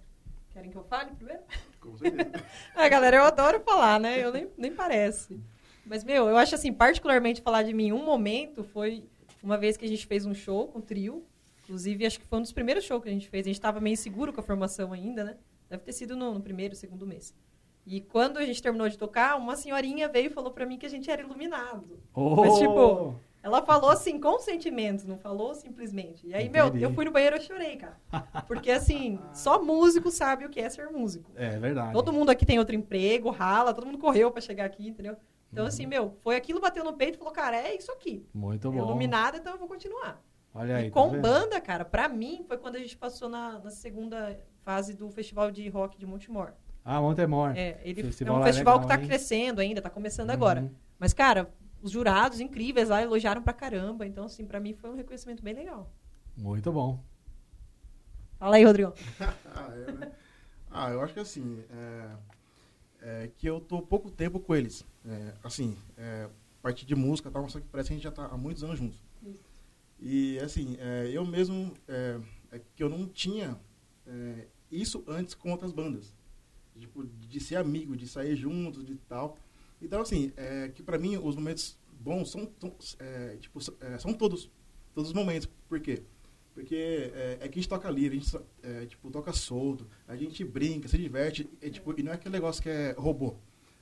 Querem 0.53 0.71
que 0.71 0.77
eu 0.77 0.85
fale 0.85 1.11
primeiro? 1.13 1.43
Com 1.81 1.97
certeza. 1.97 2.31
Ah, 2.77 2.89
galera, 2.89 3.17
eu 3.17 3.25
adoro 3.25 3.61
falar, 3.61 3.99
né? 3.99 4.23
Eu 4.23 4.33
nem, 4.33 4.49
nem 4.57 4.73
parece. 4.73 5.41
Mas, 5.85 6.05
meu, 6.05 6.29
eu 6.29 6.37
acho 6.37 6.55
assim, 6.55 6.73
particularmente 6.73 7.43
falar 7.43 7.65
de 7.65 7.75
mim, 7.75 7.91
um 7.91 8.05
momento 8.05 8.63
foi 8.63 9.05
uma 9.43 9.59
vez 9.59 9.77
que 9.77 9.85
a 9.85 9.89
gente 9.89 10.07
fez 10.07 10.25
um 10.25 10.33
show 10.33 10.69
com 10.69 10.79
o 10.79 10.83
trio. 10.83 11.25
Inclusive, 11.65 12.07
acho 12.07 12.21
que 12.21 12.27
foi 12.27 12.39
um 12.39 12.43
dos 12.43 12.53
primeiros 12.53 12.85
shows 12.85 13.03
que 13.03 13.09
a 13.09 13.13
gente 13.13 13.29
fez. 13.29 13.45
A 13.47 13.49
gente 13.49 13.57
estava 13.57 13.81
meio 13.81 13.95
inseguro 13.95 14.33
com 14.33 14.41
a 14.41 14.45
formação 14.45 14.93
ainda, 14.93 15.25
né? 15.25 15.37
Deve 15.69 15.83
ter 15.83 15.93
sido 15.93 16.17
no, 16.17 16.35
no 16.35 16.41
primeiro, 16.41 16.77
segundo 16.77 17.07
mês. 17.07 17.35
E 17.87 18.01
quando 18.01 18.39
a 18.39 18.45
gente 18.47 18.63
terminou 18.63 18.89
de 18.89 18.97
tocar, 18.97 19.37
uma 19.37 19.57
senhorinha 19.57 20.09
veio 20.09 20.27
e 20.27 20.31
falou 20.31 20.51
pra 20.51 20.65
mim 20.65 20.79
que 20.79 20.87
a 20.87 20.91
gente 20.91 21.11
era 21.11 21.21
iluminado. 21.23 22.01
Mas, 22.17 22.59
tipo, 22.59 23.15
Ela 23.43 23.61
falou 23.61 23.91
assim, 23.91 24.19
com 24.19 24.39
sentimento, 24.39 25.07
não 25.07 25.19
falou 25.19 25.55
simplesmente. 25.55 26.27
E 26.27 26.35
aí, 26.35 26.49
meu, 26.49 26.69
Entendi. 26.69 26.83
eu 26.85 26.95
fui 26.95 27.05
no 27.05 27.11
banheiro 27.11 27.37
e 27.37 27.41
chorei, 27.43 27.77
cara. 27.77 28.01
Porque, 28.47 28.71
assim, 28.71 29.19
só 29.35 29.63
músico 29.63 30.11
sabe 30.11 30.47
o 30.47 30.49
que 30.49 30.61
é 30.61 30.71
ser 30.71 30.89
músico. 30.89 31.31
É 31.37 31.59
verdade. 31.59 31.93
Todo 31.93 32.11
mundo 32.11 32.31
aqui 32.31 32.47
tem 32.47 32.59
outro 32.59 32.75
emprego, 32.75 33.29
rala, 33.29 33.75
todo 33.75 33.85
mundo 33.87 33.99
correu 33.99 34.31
pra 34.31 34.41
chegar 34.41 34.65
aqui, 34.65 34.89
entendeu? 34.89 35.15
Então, 35.53 35.65
Uhum. 35.65 35.69
assim, 35.69 35.85
meu, 35.85 36.17
foi 36.23 36.37
aquilo, 36.37 36.59
bateu 36.59 36.83
no 36.83 36.95
peito 36.95 37.17
e 37.17 37.19
falou, 37.19 37.35
cara, 37.35 37.55
é 37.57 37.77
isso 37.77 37.93
aqui. 37.93 38.27
Muito 38.33 38.67
É 38.69 38.71
bom. 38.71 38.79
iluminado, 38.79 39.37
então 39.37 39.53
eu 39.53 39.59
vou 39.59 39.69
continuar. 39.69 40.23
Olha 40.55 40.77
aí. 40.77 40.87
e 40.87 40.91
tá 40.91 40.95
com 40.99 41.11
vendo? 41.11 41.21
banda, 41.21 41.61
cara, 41.61 41.85
pra 41.85 42.09
mim, 42.09 42.45
foi 42.49 42.57
quando 42.57 42.77
a 42.77 42.79
gente 42.79 42.97
passou 42.97 43.29
na, 43.29 43.59
na 43.59 43.71
segunda 43.71 44.39
fase 44.63 44.95
do 44.95 45.11
Festival 45.11 45.51
de 45.51 45.69
Rock 45.69 45.99
de 45.99 46.07
Montemor. 46.07 46.55
Ah, 46.85 47.01
Montemor. 47.01 47.57
É, 47.57 47.81
ele 47.83 48.03
Festival 48.03 48.37
é 48.37 48.41
um 48.41 48.45
festival 48.45 48.75
legal, 48.75 48.89
que 48.89 48.95
tá 48.95 49.01
hein? 49.01 49.09
crescendo 49.09 49.61
ainda, 49.61 49.81
tá 49.81 49.89
começando 49.89 50.29
Uhum. 50.29 50.35
agora. 50.35 50.71
Mas, 50.99 51.13
cara, 51.15 51.51
os 51.83 51.91
jurados 51.91 52.41
incríveis 52.41 52.89
lá 52.91 53.03
elogiaram 53.03 53.43
pra 53.43 53.53
caramba. 53.55 54.07
Então, 54.07 54.27
assim, 54.27 54.45
pra 54.45 54.61
mim 54.61 54.75
foi 54.75 54.91
um 54.91 54.95
reconhecimento 54.95 55.43
bem 55.43 55.55
legal. 55.55 55.91
Muito 56.37 56.71
bom. 56.71 57.03
Fala 58.39 58.57
aí, 58.57 58.65
Rodrigão. 58.65 58.93
Ah, 59.21 59.71
é, 59.89 59.93
né? 59.93 60.13
Ah, 60.71 60.91
eu 60.91 61.01
acho 61.01 61.15
que 61.15 61.21
assim, 61.21 61.63
é, 61.71 62.11
é 63.01 63.31
que 63.39 63.47
eu 63.47 63.61
tô 63.61 63.81
pouco 63.81 64.11
tempo 64.11 64.39
com 64.41 64.55
eles. 64.55 64.85
É, 65.07 65.35
assim, 65.43 65.77
é, 65.97 66.29
parte 66.61 66.85
de 66.85 66.95
música 66.95 67.29
e 67.29 67.33
tal, 67.33 67.49
só 67.49 67.61
que 67.61 67.67
parece 67.69 67.89
que 67.89 67.93
a 67.95 67.97
gente 67.97 68.05
já 68.05 68.11
tá 68.11 68.27
há 68.27 68.37
muitos 68.37 68.63
anos 68.65 68.79
juntos. 68.79 68.99
Isso. 69.23 69.39
E 70.01 70.39
assim, 70.41 70.77
é, 70.81 71.09
eu 71.13 71.25
mesmo, 71.25 71.73
é, 71.89 72.19
é 72.53 72.61
que 72.75 72.83
eu 72.83 72.89
não 72.91 73.07
tinha 73.07 73.57
é, 74.07 74.47
isso 74.71 75.03
antes 75.07 75.35
com 75.35 75.51
outras 75.53 75.73
bandas. 75.73 76.13
Tipo, 76.79 77.05
de 77.05 77.41
ser 77.41 77.57
amigo, 77.57 77.97
de 77.97 78.07
sair 78.09 78.35
juntos, 78.35 78.85
de 78.85 78.97
tal. 78.97 79.39
Então, 79.81 80.01
assim, 80.01 80.33
é, 80.37 80.69
que 80.69 80.83
pra 80.83 80.99
mim 80.99 81.17
os 81.17 81.37
momentos 81.37 81.79
bons 82.01 82.31
são, 82.31 82.51
é, 82.99 83.37
tipo, 83.41 83.59
é, 83.81 83.99
são 83.99 84.13
todos, 84.13 84.51
todos 84.93 85.11
os 85.11 85.15
momentos. 85.15 85.49
Por 85.69 85.81
quê? 85.81 86.03
Porque 86.53 87.11
é, 87.15 87.39
é 87.41 87.49
que 87.49 87.59
a 87.59 87.63
gente 87.63 87.69
toca 87.69 87.91
livre, 87.91 88.19
a 88.19 88.21
gente 88.21 88.45
é, 88.63 88.87
tipo, 88.87 89.11
toca 89.11 89.33
solto, 89.33 89.87
a 90.07 90.17
gente 90.17 90.45
brinca, 90.45 90.89
se 90.89 90.97
diverte, 90.97 91.49
é, 91.61 91.69
tipo, 91.69 91.99
e 91.99 92.03
não 92.03 92.13
é 92.13 92.15
aquele 92.15 92.33
negócio 92.33 92.63
que 92.63 92.69
é 92.69 92.93
robô. 92.97 93.37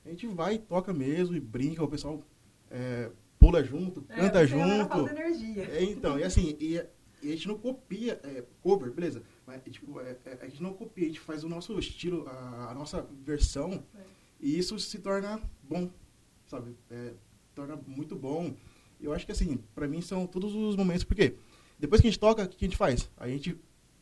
A 0.04 0.08
gente 0.08 0.26
vai, 0.26 0.58
toca 0.58 0.92
mesmo 0.92 1.36
e 1.36 1.40
brinca, 1.40 1.84
o 1.84 1.88
pessoal 1.88 2.22
é, 2.70 3.10
pula 3.38 3.62
junto, 3.62 4.04
É, 4.08 4.16
canta 4.16 4.46
junto. 4.46 5.08
energia. 5.08 5.64
É, 5.64 5.84
então, 5.84 6.18
e 6.18 6.24
assim, 6.24 6.56
e, 6.58 6.74
e 7.22 7.28
a 7.28 7.34
gente 7.34 7.46
não 7.48 7.58
copia 7.58 8.20
cover, 8.62 8.90
beleza? 8.90 9.22
Mas, 9.64 9.72
tipo, 9.74 10.00
é, 10.00 10.16
é, 10.24 10.38
a 10.40 10.46
gente 10.46 10.62
não 10.62 10.72
copia, 10.72 11.04
a 11.04 11.08
gente 11.08 11.20
faz 11.20 11.44
o 11.44 11.48
nosso 11.48 11.78
estilo, 11.78 12.26
a, 12.28 12.70
a 12.70 12.74
nossa 12.74 13.06
versão, 13.24 13.82
É. 13.94 14.00
e 14.40 14.58
isso 14.58 14.78
se 14.78 14.98
torna 14.98 15.40
bom, 15.62 15.90
sabe? 16.46 16.74
É, 16.90 17.12
torna 17.54 17.76
muito 17.86 18.16
bom. 18.16 18.54
Eu 19.00 19.12
acho 19.12 19.26
que, 19.26 19.32
assim, 19.32 19.58
pra 19.74 19.86
mim 19.88 20.00
são 20.00 20.26
todos 20.26 20.54
os 20.54 20.76
momentos, 20.76 21.04
porque 21.04 21.34
depois 21.78 22.00
que 22.00 22.06
a 22.06 22.10
gente 22.10 22.20
toca, 22.20 22.44
o 22.44 22.48
que 22.48 22.64
a 22.64 22.68
gente 22.68 22.76
faz? 22.76 23.10
A 23.16 23.28
gente 23.28 23.56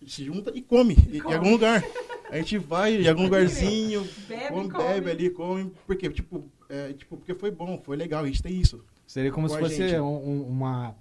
se 0.07 0.25
junta 0.25 0.53
e 0.55 0.63
come, 0.63 0.95
em- 1.11 1.17
em 1.19 1.33
algum 1.35 1.51
lugar. 1.53 1.83
A 2.31 2.37
gente 2.37 2.59
vai 2.59 3.03
em 3.03 3.09
algum 3.09 3.25
lugarzinho, 3.25 4.07
Bebe, 4.29 4.49
come, 4.55 4.71
come. 4.71 4.85
bebe 4.85 5.11
ali, 5.11 5.31
come, 5.31 5.73
porque, 5.87 6.09
tipo, 6.11 6.49
é, 6.69 6.93
tipo, 6.93 7.17
porque 7.17 7.35
foi 7.35 7.51
bom, 7.51 7.81
foi 7.83 7.97
legal, 7.97 8.23
a 8.23 8.27
gente 8.27 8.43
tem 8.43 8.61
isso. 8.61 8.85
Seria 9.07 9.33
como 9.33 9.49
Com 9.49 9.55
se 9.55 9.61
fosse 9.61 9.83
um- 10.01 10.05
um- 10.29 10.43
uma, 10.47 10.95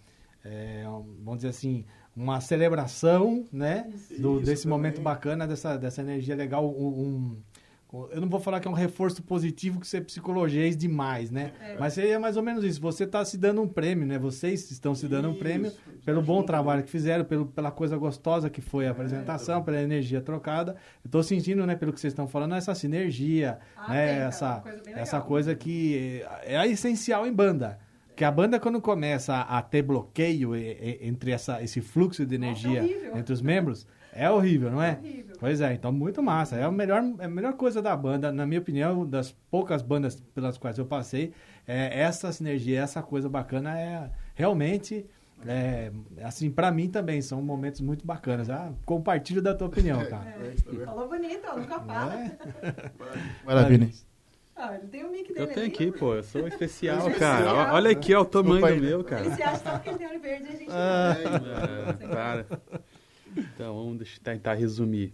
é, 0.43 0.84
um- 0.88 1.16
vamos 1.24 1.36
dizer 1.38 1.50
assim, 1.50 1.86
uma 2.24 2.42
celebração, 2.42 3.46
né? 3.52 3.88
Do, 4.20 4.38
Isso 4.38 4.46
desse 4.46 4.68
momento 4.68 4.96
também. 4.96 5.04
bacana, 5.06 5.48
dessa, 5.48 5.78
dessa 5.78 6.02
energia 6.02 6.36
legal. 6.36 6.68
Um, 6.70 6.88
um- 6.88 7.38
eu 8.12 8.22
não 8.22 8.30
vou 8.30 8.40
falar 8.40 8.60
que 8.60 8.68
é 8.68 8.72
um 8.72 8.74
reforço 8.76 9.24
positivo 9.24 9.80
que 9.80 9.88
você 9.88 10.00
psicologize 10.00 10.78
demais, 10.78 11.32
né? 11.32 11.54
É. 11.60 11.76
Mas 11.80 11.94
seria 11.94 12.20
mais 12.20 12.38
ou 12.38 12.44
menos 12.44 12.64
isso. 12.64 12.80
Você 12.82 13.04
está 13.06 13.26
se 13.26 13.36
dando 13.36 13.64
um 13.64 13.68
prêmio, 13.68 14.06
né? 14.06 14.20
Vocês 14.20 14.70
estão 14.70 14.94
se 14.94 15.08
dando 15.08 15.28
um 15.30 15.34
prêmio 15.34 15.70
isso, 15.72 15.80
pelo 16.06 16.22
bom 16.22 16.44
trabalho 16.44 16.84
que 16.84 16.90
fizeram, 16.92 17.26
pelo, 17.26 17.48
pela 17.48 17.72
coisa 17.72 17.98
gostosa 17.98 18.48
que 18.48 18.62
foi 18.62 18.86
a 18.88 18.92
apresentação, 18.92 19.64
pela 19.64 19.82
energia 19.82 20.22
trocada. 20.22 20.76
Estou 21.04 21.24
sentindo, 21.24 21.66
né, 21.66 21.76
pelo 21.76 21.92
que 21.92 22.00
vocês 22.00 22.12
estão 22.14 22.28
falando, 22.28 22.54
essa 22.54 22.76
sinergia, 22.76 23.58
Ah, 23.76 23.92
né? 23.92 24.06
tem, 24.08 24.16
cara, 24.18 24.28
essa, 24.28 24.56
coisa 24.62 24.82
bem 24.86 24.94
essa 24.94 25.22
coisa 25.22 25.56
que 25.56 26.22
é 26.44 26.56
é 26.58 26.68
essencial 26.68 27.26
em 27.26 27.34
banda. 27.34 27.80
Que 28.20 28.26
a 28.26 28.32
banda, 28.32 28.60
quando 28.60 28.82
começa 28.82 29.34
a 29.44 29.62
ter 29.62 29.82
bloqueio 29.82 30.54
e- 30.54 30.72
e- 30.74 31.08
entre 31.08 31.32
essa, 31.32 31.64
esse 31.64 31.80
fluxo 31.80 32.26
de 32.26 32.38
Nossa, 32.38 32.68
energia 32.68 32.80
é 32.80 32.84
horrível. 32.84 33.18
entre 33.18 33.32
os 33.34 33.42
membros, 33.42 33.88
é 34.12 34.30
horrível, 34.30 34.70
não 34.70 34.84
é? 34.84 34.90
É 34.90 34.98
horrível. 35.00 35.36
Pois 35.40 35.62
é, 35.62 35.74
então 35.74 35.90
muito 35.94 36.22
massa. 36.22 36.58
É 36.58 36.64
a 36.64 36.70
melhor, 36.70 37.02
é 37.18 37.24
a 37.24 37.30
melhor 37.30 37.54
coisa 37.54 37.82
da 37.82 37.96
banda, 37.96 38.30
na 38.30 38.46
minha 38.46 38.60
opinião, 38.60 39.06
das 39.06 39.32
poucas 39.50 39.82
bandas 39.82 40.20
pelas 40.36 40.58
quais 40.58 40.78
eu 40.78 40.86
passei, 40.86 41.32
é 41.66 41.98
essa 42.02 42.30
sinergia, 42.34 42.82
essa 42.82 43.02
coisa 43.02 43.30
bacana 43.30 43.80
é 43.80 44.12
realmente. 44.36 45.06
É, 45.48 45.90
assim, 46.22 46.52
pra 46.52 46.70
mim 46.74 46.90
também, 46.90 47.22
são 47.22 47.42
momentos 47.42 47.80
muito 47.80 48.06
bacanas. 48.06 48.50
Ah, 48.50 48.74
compartilho 48.86 49.42
da 49.42 49.56
tua 49.56 49.68
opinião, 49.68 50.06
cara. 50.10 50.36
É 50.46 50.54
isso, 50.54 50.66
tá? 50.66 50.86
Falou 50.88 51.08
bonito, 51.08 51.48
ó, 51.50 51.56
nunca 51.58 51.80
fala. 51.80 52.14
É? 52.16 52.38
Maravilha. 53.46 53.90
Ah, 54.62 54.76
ele 54.76 54.88
tem 54.88 55.05
o 55.05 55.10
mic 55.12 55.28
dele 55.30 55.39
Eu 55.39 55.47
tenho 55.47 55.60
ali. 55.68 55.68
aqui, 55.74 55.91
pô. 55.91 56.16
Eu 56.16 56.24
sou 56.24 56.45
especial, 56.47 56.97
Especial. 57.07 57.20
cara. 57.20 57.53
Ó- 57.53 57.76
Olha 57.76 57.91
aqui, 57.91 58.14
ó, 58.14 58.22
o 58.22 58.26
tamanho 58.26 58.55
Desculpa 58.62 58.76
do 58.76 58.82
meu, 58.86 59.03
cara. 59.05 59.26
Ele 59.26 59.36
se 59.36 59.41
acha 59.43 59.57
só 59.64 59.72
porque 59.72 59.89
ele 59.89 59.97
tem 59.99 60.07
olho 60.07 60.20
verde 60.20 60.47
a 60.47 60.51
gente 60.51 60.68
Ah. 60.70 61.16
É, 62.01 62.07
para. 62.07 62.45
Então, 63.38 63.76
vamos 63.76 64.20
tentar 64.20 64.55
resumir. 64.55 65.14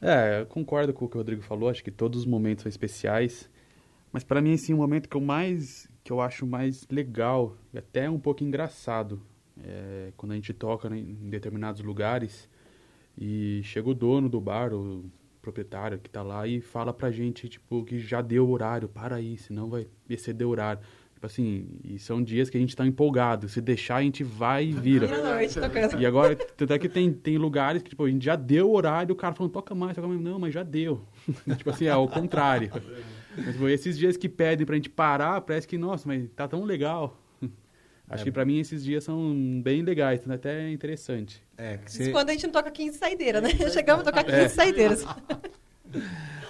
É, 0.00 0.42
eu 0.42 0.46
concordo 0.46 0.92
com 0.92 1.06
o 1.06 1.08
que 1.08 1.16
o 1.16 1.18
Rodrigo 1.18 1.42
falou, 1.42 1.68
acho 1.68 1.82
que 1.82 1.90
todos 1.90 2.20
os 2.20 2.26
momentos 2.26 2.62
são 2.62 2.68
especiais. 2.68 3.50
Mas 4.12 4.22
para 4.22 4.40
mim, 4.40 4.54
assim, 4.54 4.72
o 4.72 4.76
momento 4.76 5.08
que 5.08 5.16
eu 5.16 5.20
mais, 5.20 5.88
que 6.04 6.12
eu 6.12 6.20
acho 6.20 6.46
mais 6.46 6.86
legal 6.90 7.56
e 7.74 7.78
até 7.78 8.08
um 8.08 8.18
pouco 8.18 8.44
engraçado, 8.44 9.20
é 9.64 10.12
quando 10.16 10.32
a 10.32 10.34
gente 10.36 10.52
toca 10.52 10.86
em 10.96 11.28
determinados 11.30 11.82
lugares 11.82 12.48
e 13.18 13.60
chega 13.64 13.88
o 13.88 13.94
dono 13.94 14.28
do 14.28 14.40
bar, 14.40 14.72
o 14.72 15.04
proprietário 15.46 15.98
que 15.98 16.10
tá 16.10 16.22
lá 16.22 16.46
e 16.46 16.60
fala 16.60 16.92
pra 16.92 17.10
gente, 17.10 17.48
tipo, 17.48 17.84
que 17.84 18.00
já 18.00 18.20
deu 18.20 18.48
o 18.48 18.50
horário, 18.50 18.88
para 18.88 19.16
aí, 19.16 19.38
senão 19.38 19.68
vai 19.68 19.86
exceder 20.10 20.46
o 20.46 20.50
horário. 20.50 20.82
Tipo 21.14 21.26
assim, 21.26 21.68
e 21.84 21.98
são 21.98 22.22
dias 22.22 22.50
que 22.50 22.58
a 22.58 22.60
gente 22.60 22.76
tá 22.76 22.84
empolgado, 22.84 23.48
se 23.48 23.60
deixar 23.60 23.96
a 23.96 24.02
gente 24.02 24.22
vai 24.22 24.66
e 24.66 24.72
vira. 24.72 25.06
E 25.98 26.04
agora, 26.04 26.34
tanto 26.34 26.72
é 26.72 26.78
que 26.78 26.88
tem, 26.88 27.12
tem 27.12 27.38
lugares 27.38 27.82
que, 27.82 27.90
tipo, 27.90 28.04
a 28.04 28.10
gente 28.10 28.24
já 28.24 28.36
deu 28.36 28.68
o 28.68 28.74
horário, 28.74 29.14
o 29.14 29.16
cara 29.16 29.34
falando, 29.34 29.52
toca 29.52 29.74
mais, 29.74 29.94
toca 29.94 30.06
mais. 30.06 30.20
Não, 30.20 30.38
mas 30.38 30.52
já 30.52 30.62
deu. 30.62 31.00
tipo 31.56 31.70
assim, 31.70 31.86
é 31.86 31.90
ao 31.90 32.08
contrário. 32.08 32.70
Mas, 33.36 33.52
tipo, 33.52 33.68
esses 33.68 33.96
dias 33.96 34.16
que 34.16 34.28
pedem 34.28 34.66
pra 34.66 34.74
gente 34.74 34.90
parar, 34.90 35.40
parece 35.40 35.66
que, 35.66 35.78
nossa, 35.78 36.06
mas 36.06 36.28
tá 36.34 36.46
tão 36.48 36.64
legal. 36.64 37.16
Acho 38.08 38.22
que 38.24 38.30
pra 38.30 38.44
mim 38.44 38.58
esses 38.60 38.84
dias 38.84 39.02
são 39.04 39.60
bem 39.62 39.82
legais, 39.82 40.20
então 40.20 40.32
é 40.32 40.36
até 40.36 40.70
interessante. 40.70 41.42
É, 41.58 41.76
que 41.78 41.90
Isso 41.90 42.04
você- 42.04 42.12
quando 42.12 42.28
a 42.30 42.32
gente 42.32 42.44
não 42.44 42.52
toca 42.52 42.70
15 42.70 42.98
saideiras, 42.98 43.42
né? 43.42 43.48
Chegamos 43.72 44.02
a 44.02 44.04
tocar 44.04 44.22
15 44.24 44.36
É. 44.36 44.48
saideiras. 44.48 45.04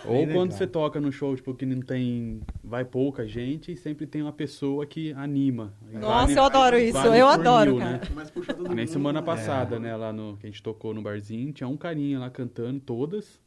Ou 0.04 0.20
legal. 0.20 0.34
quando 0.36 0.52
você 0.52 0.66
toca 0.68 1.00
no 1.00 1.10
show, 1.10 1.34
tipo, 1.34 1.52
que 1.54 1.66
não 1.66 1.80
tem. 1.80 2.40
Vai 2.62 2.84
pouca 2.84 3.26
gente 3.26 3.72
e 3.72 3.76
sempre 3.76 4.06
tem 4.06 4.22
uma 4.22 4.32
pessoa 4.32 4.86
que 4.86 5.12
anima. 5.14 5.74
Nossa, 5.92 6.26
vale- 6.26 6.38
eu 6.38 6.42
adoro 6.44 6.78
isso. 6.78 6.92
vale 6.92 7.18
eu 7.20 7.26
por 7.26 7.32
adoro, 7.32 7.70
mil, 7.72 7.80
cara. 7.80 7.92
né? 7.98 8.00
Mas 8.14 8.30
puxa 8.30 8.54
todo 8.54 8.68
Que 8.68 8.74
Nem 8.74 8.84
mundo. 8.84 8.92
semana 8.92 9.18
É. 9.18 9.22
passada, 9.22 9.80
né, 9.80 9.96
lá 9.96 10.12
no 10.12 10.36
que 10.36 10.46
a 10.46 10.50
gente 10.50 10.62
tocou 10.62 10.94
no 10.94 11.02
barzinho, 11.02 11.52
tinha 11.52 11.66
um 11.68 11.76
carinha 11.76 12.20
lá 12.20 12.30
cantando 12.30 12.78
todas. 12.80 13.40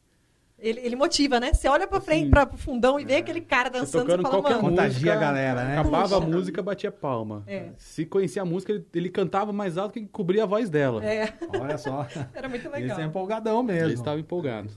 Ele, 0.60 0.80
ele 0.80 0.96
motiva, 0.96 1.40
né? 1.40 1.52
Você 1.54 1.68
olha 1.68 1.86
pra 1.86 2.00
frente, 2.00 2.22
Assim, 2.22 2.30
pra, 2.30 2.46
pro 2.46 2.58
fundão 2.58 3.00
e 3.00 3.04
vê 3.04 3.16
aquele 3.16 3.40
cara 3.40 3.68
dançando, 3.70 4.06
você 4.06 4.16
fala, 4.18 4.28
qualquer 4.28 4.56
mano, 4.56 4.68
Contagia 4.70 4.92
música, 4.92 5.12
a 5.12 5.16
galera, 5.16 5.64
né? 5.64 5.78
Acabava 5.78 6.16
a 6.16 6.20
Puxa. 6.20 6.36
música, 6.36 6.62
batia 6.62 6.92
palma. 6.92 7.42
É. 7.46 7.70
Se 7.78 8.04
conhecia 8.04 8.42
a 8.42 8.44
música, 8.44 8.72
ele, 8.72 8.86
ele 8.94 9.08
cantava 9.08 9.52
mais 9.52 9.78
alto 9.78 9.94
que 9.94 10.06
cobria 10.06 10.42
a 10.42 10.46
voz 10.46 10.68
dela. 10.68 11.04
é, 11.04 11.32
Olha 11.58 11.78
só. 11.78 12.06
era 12.34 12.48
muito 12.48 12.68
legal. 12.68 13.00
é 13.00 13.04
empolgadão 13.04 13.60
Ele 13.60 13.72
mesmo. 13.72 13.92
estava 13.94 14.20
empolgado. 14.20 14.68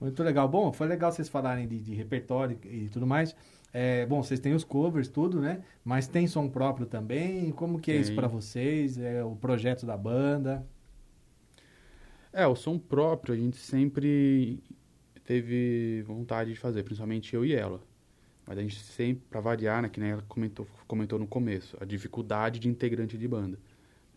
Muito 0.00 0.22
legal. 0.22 0.48
Bom, 0.48 0.72
foi 0.72 0.86
legal 0.86 1.12
vocês 1.12 1.28
falarem 1.28 1.68
de, 1.68 1.78
de 1.78 1.94
repertório 1.94 2.58
e 2.64 2.88
tudo 2.88 3.06
mais. 3.06 3.36
É, 3.72 4.04
bom, 4.04 4.22
vocês 4.22 4.38
têm 4.38 4.52
os 4.54 4.64
covers, 4.64 5.08
tudo, 5.08 5.40
né? 5.40 5.60
Mas 5.84 6.06
tem 6.06 6.26
som 6.26 6.48
próprio 6.48 6.86
também. 6.86 7.50
Como 7.52 7.78
que 7.78 7.90
é 7.90 7.96
isso 7.96 8.14
pra 8.14 8.28
vocês? 8.28 8.98
É 8.98 9.24
o 9.24 9.34
projeto 9.34 9.86
da 9.86 9.96
banda? 9.96 10.66
É, 12.32 12.46
o 12.46 12.54
som 12.54 12.78
próprio 12.78 13.34
a 13.34 13.36
gente 13.36 13.56
sempre 13.56 14.62
teve 15.32 16.02
vontade 16.02 16.52
de 16.52 16.58
fazer, 16.58 16.82
principalmente 16.82 17.34
eu 17.34 17.44
e 17.44 17.54
ela. 17.54 17.80
Mas 18.46 18.58
a 18.58 18.60
gente 18.60 18.76
sempre, 18.78 19.22
pra 19.30 19.40
variar, 19.40 19.80
né, 19.82 19.88
que 19.88 19.98
nem 20.00 20.10
ela 20.10 20.24
comentou, 20.28 20.66
comentou 20.86 21.18
no 21.18 21.26
começo, 21.26 21.76
a 21.80 21.84
dificuldade 21.84 22.58
de 22.58 22.68
integrante 22.68 23.16
de 23.16 23.26
banda. 23.28 23.58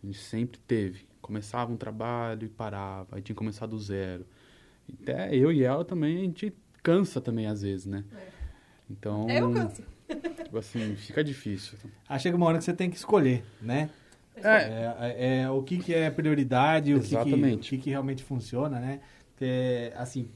A 0.02 0.06
gente 0.06 0.18
sempre 0.18 0.58
teve. 0.66 1.06
Começava 1.22 1.72
um 1.72 1.76
trabalho 1.76 2.44
e 2.44 2.48
parava, 2.48 3.16
aí 3.16 3.22
tinha 3.22 3.34
que 3.34 3.38
começar 3.38 3.66
do 3.66 3.78
zero. 3.78 4.26
Até 5.02 5.34
eu 5.34 5.50
e 5.50 5.62
ela 5.64 5.84
também, 5.84 6.18
a 6.18 6.20
gente 6.20 6.52
cansa 6.82 7.20
também 7.20 7.46
às 7.46 7.62
vezes, 7.62 7.86
né? 7.86 8.04
Então, 8.90 9.26
É, 9.28 9.40
eu 9.40 9.52
canso. 9.52 9.82
tipo 10.44 10.58
assim, 10.58 10.94
fica 10.96 11.24
difícil. 11.24 11.78
Aí 12.08 12.20
chega 12.20 12.36
uma 12.36 12.46
hora 12.46 12.58
que 12.58 12.64
você 12.64 12.72
tem 12.72 12.90
que 12.90 12.96
escolher, 12.96 13.42
né? 13.60 13.90
É, 14.36 14.42
É, 14.42 15.40
é, 15.42 15.50
o 15.50 15.62
que, 15.62 15.78
que 15.78 15.94
é 15.94 16.10
prioridade, 16.10 16.94
o 16.94 17.00
que, 17.00 17.08
que, 17.08 17.32
o 17.54 17.58
que, 17.58 17.78
que 17.78 17.90
realmente 17.90 18.22
funciona, 18.22 18.78
né? 18.78 19.00
É, 19.40 19.92
assim, 19.96 20.28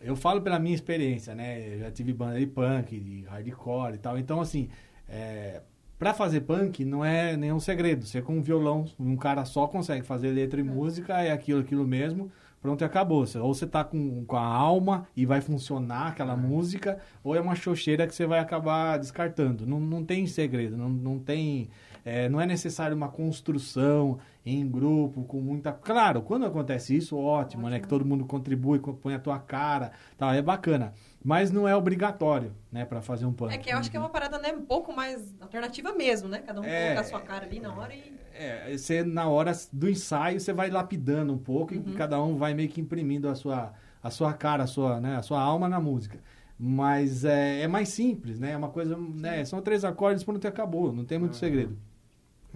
eu 0.00 0.16
falo 0.16 0.40
pela 0.40 0.58
minha 0.58 0.74
experiência, 0.74 1.34
né? 1.34 1.74
Eu 1.74 1.78
já 1.80 1.90
tive 1.90 2.12
banda 2.12 2.38
de 2.38 2.46
punk, 2.46 2.98
de 2.98 3.22
hardcore 3.22 3.94
e 3.94 3.98
tal. 3.98 4.18
Então, 4.18 4.40
assim, 4.40 4.68
é, 5.08 5.60
para 5.98 6.14
fazer 6.14 6.40
punk 6.40 6.84
não 6.84 7.04
é 7.04 7.36
nenhum 7.36 7.60
segredo. 7.60 8.06
Você 8.06 8.22
com 8.22 8.38
um 8.38 8.42
violão, 8.42 8.86
um 8.98 9.16
cara 9.16 9.44
só 9.44 9.66
consegue 9.66 10.04
fazer 10.04 10.30
letra 10.30 10.58
e 10.58 10.64
música, 10.64 11.20
é 11.20 11.30
aquilo, 11.30 11.60
aquilo 11.60 11.86
mesmo. 11.86 12.30
Pronto, 12.62 12.82
e 12.82 12.84
acabou. 12.84 13.24
Ou 13.40 13.54
você 13.54 13.66
tá 13.66 13.82
com, 13.82 14.24
com 14.24 14.36
a 14.36 14.44
alma 14.44 15.06
e 15.16 15.24
vai 15.24 15.40
funcionar 15.40 16.08
aquela 16.08 16.36
música, 16.36 16.98
ou 17.24 17.34
é 17.34 17.40
uma 17.40 17.54
xoxeira 17.54 18.06
que 18.06 18.14
você 18.14 18.26
vai 18.26 18.38
acabar 18.38 18.98
descartando. 18.98 19.66
Não, 19.66 19.80
não 19.80 20.04
tem 20.04 20.26
segredo, 20.26 20.76
não, 20.76 20.88
não 20.88 21.18
tem... 21.18 21.70
é, 22.04 22.28
não 22.28 22.40
é 22.40 22.46
necessário 22.46 22.96
uma 22.96 23.08
construção 23.08 24.18
em 24.44 24.66
grupo, 24.68 25.22
com 25.24 25.40
muita... 25.40 25.72
Claro, 25.72 26.22
quando 26.22 26.46
acontece 26.46 26.96
isso, 26.96 27.16
ótimo, 27.16 27.68
né? 27.68 27.78
Que 27.80 27.86
todo 27.88 28.04
mundo 28.04 28.24
contribui, 28.24 28.78
co- 28.78 28.94
põe 28.94 29.14
a 29.14 29.18
tua 29.18 29.38
cara, 29.38 29.92
tal, 30.16 30.32
é 30.32 30.40
bacana. 30.40 30.92
Mas 31.22 31.50
não 31.50 31.68
é 31.68 31.76
obrigatório, 31.76 32.52
né? 32.72 32.84
Pra 32.86 33.02
fazer 33.02 33.26
um 33.26 33.32
punk. 33.32 33.52
É 33.54 33.58
que 33.58 33.70
eu 33.70 33.76
acho 33.76 33.90
que 33.90 33.96
é 33.96 34.00
uma 34.00 34.08
parada, 34.08 34.38
né, 34.38 34.52
um 34.52 34.64
pouco 34.64 34.92
mais 34.94 35.34
alternativa 35.40 35.92
mesmo, 35.92 36.28
né? 36.28 36.38
Cada 36.38 36.60
um 36.60 36.64
É. 36.64 36.84
colocar 36.86 37.00
a 37.00 37.04
sua 37.04 37.20
cara 37.20 37.44
ali 37.46 37.60
na 37.60 37.74
hora 37.74 37.94
e... 37.94 38.14
É, 38.32 38.76
você 38.78 39.02
na 39.04 39.28
hora 39.28 39.52
do 39.70 39.90
ensaio 39.90 40.40
você 40.40 40.52
vai 40.52 40.70
lapidando 40.70 41.32
um 41.34 41.38
pouco 41.38 41.74
Uhum. 41.74 41.82
e 41.86 41.92
cada 41.92 42.22
um 42.22 42.36
vai 42.36 42.54
meio 42.54 42.68
que 42.70 42.80
imprimindo 42.80 43.28
a 43.28 43.34
sua, 43.34 43.74
a 44.02 44.08
sua 44.10 44.32
cara, 44.32 44.62
a 44.64 44.66
sua, 44.66 44.98
né, 44.98 45.16
a 45.16 45.22
sua 45.22 45.40
alma 45.42 45.68
na 45.68 45.78
música. 45.78 46.18
Mas 46.58 47.24
é, 47.24 47.62
é 47.62 47.68
mais 47.68 47.88
simples, 47.90 48.38
né? 48.38 48.52
É 48.52 48.56
uma 48.56 48.68
coisa, 48.68 48.96
né? 48.96 49.44
São 49.44 49.60
três 49.62 49.84
acordes, 49.84 50.22
pronto 50.24 50.44
e 50.44 50.48
acabou, 50.48 50.92
não 50.92 51.04
tem 51.04 51.18
muito 51.18 51.36
segredo. 51.36 51.76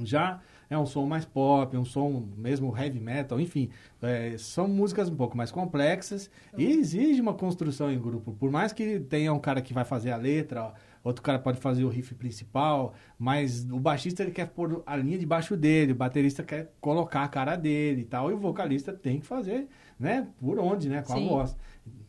Já 0.03 0.41
é 0.69 0.79
um 0.79 0.87
som 0.87 1.07
mais 1.07 1.25
pop, 1.25 1.77
um 1.77 1.85
som 1.85 2.27
mesmo 2.37 2.77
heavy 2.77 3.01
metal, 3.01 3.41
enfim, 3.41 3.71
é, 4.03 4.37
são 4.39 4.67
músicas 4.67 5.09
um 5.09 5.15
pouco 5.15 5.37
mais 5.37 5.51
complexas 5.51 6.31
e 6.57 6.65
exige 6.65 7.21
uma 7.21 7.35
construção 7.35 7.91
em 7.93 7.99
grupo. 7.99 8.33
Por 8.33 8.51
mais 8.51 8.73
que 8.73 9.01
tenha 9.01 9.33
um 9.33 9.39
cara 9.39 9.61
que 9.61 9.73
vai 9.75 9.85
fazer 9.85 10.11
a 10.11 10.17
letra, 10.17 10.73
outro 11.03 11.23
cara 11.23 11.39
pode 11.39 11.59
fazer 11.59 11.85
o 11.85 11.89
riff 11.89 12.15
principal, 12.15 12.95
mas 13.19 13.67
o 13.71 13.79
baixista 13.79 14.23
ele 14.23 14.33
quer 14.33 14.49
pôr 14.49 14.83
a 14.87 14.97
linha 14.97 15.19
de 15.19 15.27
baixo 15.27 15.57
dele, 15.57 15.93
o 15.93 15.97
baterista 15.97 16.43
quer 16.43 16.73
colocar 16.81 17.23
a 17.23 17.29
cara 17.29 17.57
dele 17.57 18.03
e 18.03 18.05
tal, 18.05 18.31
e 18.31 18.35
o 18.35 18.39
vocalista 18.39 18.93
tem 18.93 19.21
que 19.21 19.27
fazer, 19.27 19.69
né? 19.99 20.27
Por 20.41 20.59
onde, 20.59 20.89
né? 20.89 21.03
Com 21.03 21.15
Sim. 21.15 21.27
a 21.27 21.29
voz. 21.29 21.57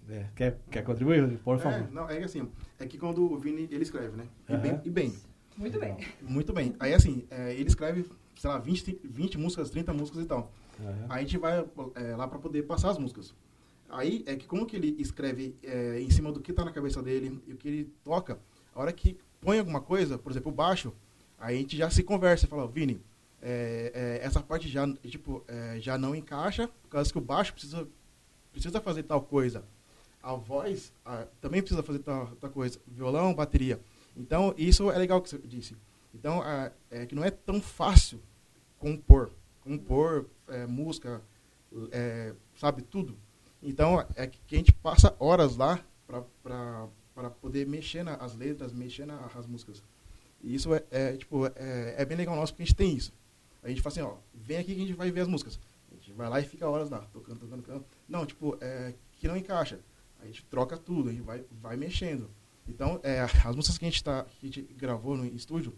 É, 0.07 0.25
quer, 0.35 0.59
quer 0.69 0.83
contribuir? 0.83 1.37
Por 1.39 1.59
favor. 1.59 1.79
É, 1.79 1.87
não, 1.91 2.07
é 2.07 2.17
que 2.17 2.23
assim, 2.23 2.47
é 2.79 2.85
que 2.85 2.97
quando 2.97 3.31
o 3.31 3.37
Vini, 3.37 3.67
ele 3.71 3.83
escreve, 3.83 4.15
né? 4.15 4.25
E, 4.47 4.53
Aham. 4.53 4.61
bem, 4.61 4.81
e 4.85 4.89
bem, 4.89 5.13
Muito 5.57 5.79
bem. 5.79 5.97
muito 6.21 6.53
bem. 6.53 6.75
Aí 6.79 6.93
assim, 6.93 7.25
é, 7.29 7.53
ele 7.53 7.67
escreve, 7.67 8.05
sei 8.35 8.49
lá, 8.49 8.57
20, 8.57 8.99
20 9.03 9.37
músicas, 9.37 9.69
30 9.69 9.93
músicas 9.93 10.23
e 10.23 10.25
tal. 10.25 10.51
Aham. 10.79 11.05
Aí 11.09 11.19
a 11.19 11.21
gente 11.21 11.37
vai 11.37 11.65
é, 11.95 12.15
lá 12.15 12.27
pra 12.27 12.39
poder 12.39 12.63
passar 12.63 12.89
as 12.89 12.97
músicas. 12.97 13.33
Aí 13.89 14.23
é 14.25 14.35
que 14.35 14.45
como 14.45 14.65
que 14.65 14.75
ele 14.75 14.95
escreve 14.99 15.55
é, 15.63 15.99
em 15.99 16.09
cima 16.09 16.31
do 16.31 16.41
que 16.41 16.51
tá 16.51 16.65
na 16.65 16.71
cabeça 16.71 17.01
dele 17.01 17.41
e 17.47 17.53
o 17.53 17.55
que 17.55 17.67
ele 17.67 17.93
toca, 18.03 18.39
a 18.73 18.81
hora 18.81 18.91
que 18.91 19.17
põe 19.39 19.59
alguma 19.59 19.79
coisa, 19.79 20.17
por 20.17 20.31
exemplo, 20.31 20.51
o 20.51 20.55
baixo, 20.55 20.91
aí 21.39 21.55
a 21.55 21.59
gente 21.59 21.77
já 21.77 21.89
se 21.89 22.03
conversa 22.03 22.45
e 22.45 22.49
fala, 22.49 22.67
Vini, 22.67 22.99
é, 23.41 23.91
é, 23.93 24.25
essa 24.25 24.41
parte 24.41 24.67
já, 24.67 24.91
tipo, 25.03 25.43
é, 25.47 25.77
já 25.79 25.97
não 25.97 26.15
encaixa, 26.15 26.67
por 26.67 26.89
causa 26.89 27.11
que 27.11 27.17
o 27.17 27.21
baixo 27.21 27.53
precisa, 27.53 27.87
precisa 28.51 28.81
fazer 28.81 29.03
tal 29.03 29.21
coisa. 29.21 29.63
A 30.21 30.33
voz 30.33 30.91
ah, 31.05 31.27
também 31.39 31.61
precisa 31.61 31.83
fazer 31.83 31.99
tal, 31.99 32.27
tal 32.41 32.49
coisa. 32.49 32.79
Violão, 32.87 33.35
bateria. 33.35 33.79
Então, 34.15 34.53
isso 34.57 34.89
é 34.91 34.97
legal 34.97 35.21
que 35.21 35.29
você 35.29 35.37
disse. 35.39 35.75
Então, 36.13 36.41
ah, 36.41 36.71
é 36.89 37.05
que 37.05 37.15
não 37.15 37.23
é 37.23 37.31
tão 37.31 37.61
fácil 37.61 38.21
compor. 38.79 39.31
Compor 39.61 40.27
é, 40.47 40.65
música, 40.65 41.21
é, 41.91 42.33
sabe, 42.55 42.81
tudo. 42.81 43.17
Então, 43.61 44.05
é 44.15 44.27
que 44.27 44.55
a 44.55 44.57
gente 44.57 44.71
passa 44.71 45.15
horas 45.19 45.57
lá 45.57 45.83
para 46.43 47.29
poder 47.41 47.67
mexer 47.67 48.03
nas 48.03 48.35
letras, 48.35 48.71
mexer 48.71 49.05
nas 49.05 49.45
músicas. 49.47 49.83
E 50.41 50.53
isso 50.53 50.73
é, 50.73 50.83
é, 50.91 51.17
tipo, 51.17 51.47
é, 51.47 51.95
é 51.97 52.05
bem 52.05 52.17
legal 52.17 52.35
nosso, 52.35 52.53
porque 52.53 52.63
a 52.63 52.65
gente 52.65 52.75
tem 52.75 52.95
isso. 52.95 53.11
A 53.63 53.69
gente 53.69 53.81
fala 53.81 53.91
assim, 53.91 54.01
ó, 54.01 54.15
vem 54.33 54.57
aqui 54.57 54.75
que 54.75 54.81
a 54.81 54.85
gente 54.85 54.93
vai 54.93 55.09
ver 55.09 55.21
as 55.21 55.27
músicas. 55.27 55.59
A 55.91 55.95
gente 55.95 56.13
vai 56.13 56.29
lá 56.29 56.39
e 56.39 56.45
fica 56.45 56.69
horas 56.69 56.89
lá, 56.89 56.99
tocando, 57.11 57.39
tocando, 57.39 57.63
tocando. 57.63 57.85
Não, 58.07 58.25
tipo, 58.25 58.55
é, 58.61 58.93
que 59.13 59.27
não 59.27 59.35
encaixa. 59.35 59.79
A 60.21 60.25
gente 60.25 60.45
troca 60.45 60.77
tudo, 60.77 61.09
a 61.09 61.11
gente 61.11 61.23
vai, 61.23 61.43
vai 61.51 61.75
mexendo. 61.75 62.29
Então, 62.67 62.99
é, 63.03 63.21
as 63.21 63.55
músicas 63.55 63.77
que 63.77 63.85
a 63.85 63.89
gente, 63.89 64.03
tá, 64.03 64.25
que 64.39 64.47
a 64.47 64.49
gente 64.49 64.61
gravou 64.77 65.15
no 65.15 65.25
estúdio, 65.25 65.73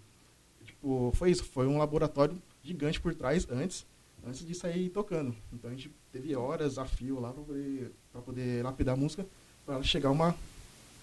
tipo, 0.65 1.11
foi 1.15 1.31
isso. 1.31 1.43
Foi 1.43 1.67
um 1.67 1.77
laboratório 1.77 2.38
gigante 2.63 2.99
por 2.99 3.13
trás 3.13 3.45
antes, 3.51 3.85
antes 4.25 4.45
de 4.45 4.55
sair 4.55 4.89
tocando. 4.89 5.35
Então 5.53 5.69
a 5.69 5.73
gente 5.73 5.91
teve 6.11 6.35
horas 6.35 6.77
a 6.77 6.85
fio 6.85 7.19
lá 7.19 7.31
para 7.33 7.43
poder, 7.43 7.91
pra 8.11 8.21
poder 8.21 8.63
lapidar 8.63 8.93
a 8.95 8.97
música, 8.97 9.25
para 9.65 9.75
ela 9.75 9.83
chegar 9.83 10.11
uma, 10.11 10.35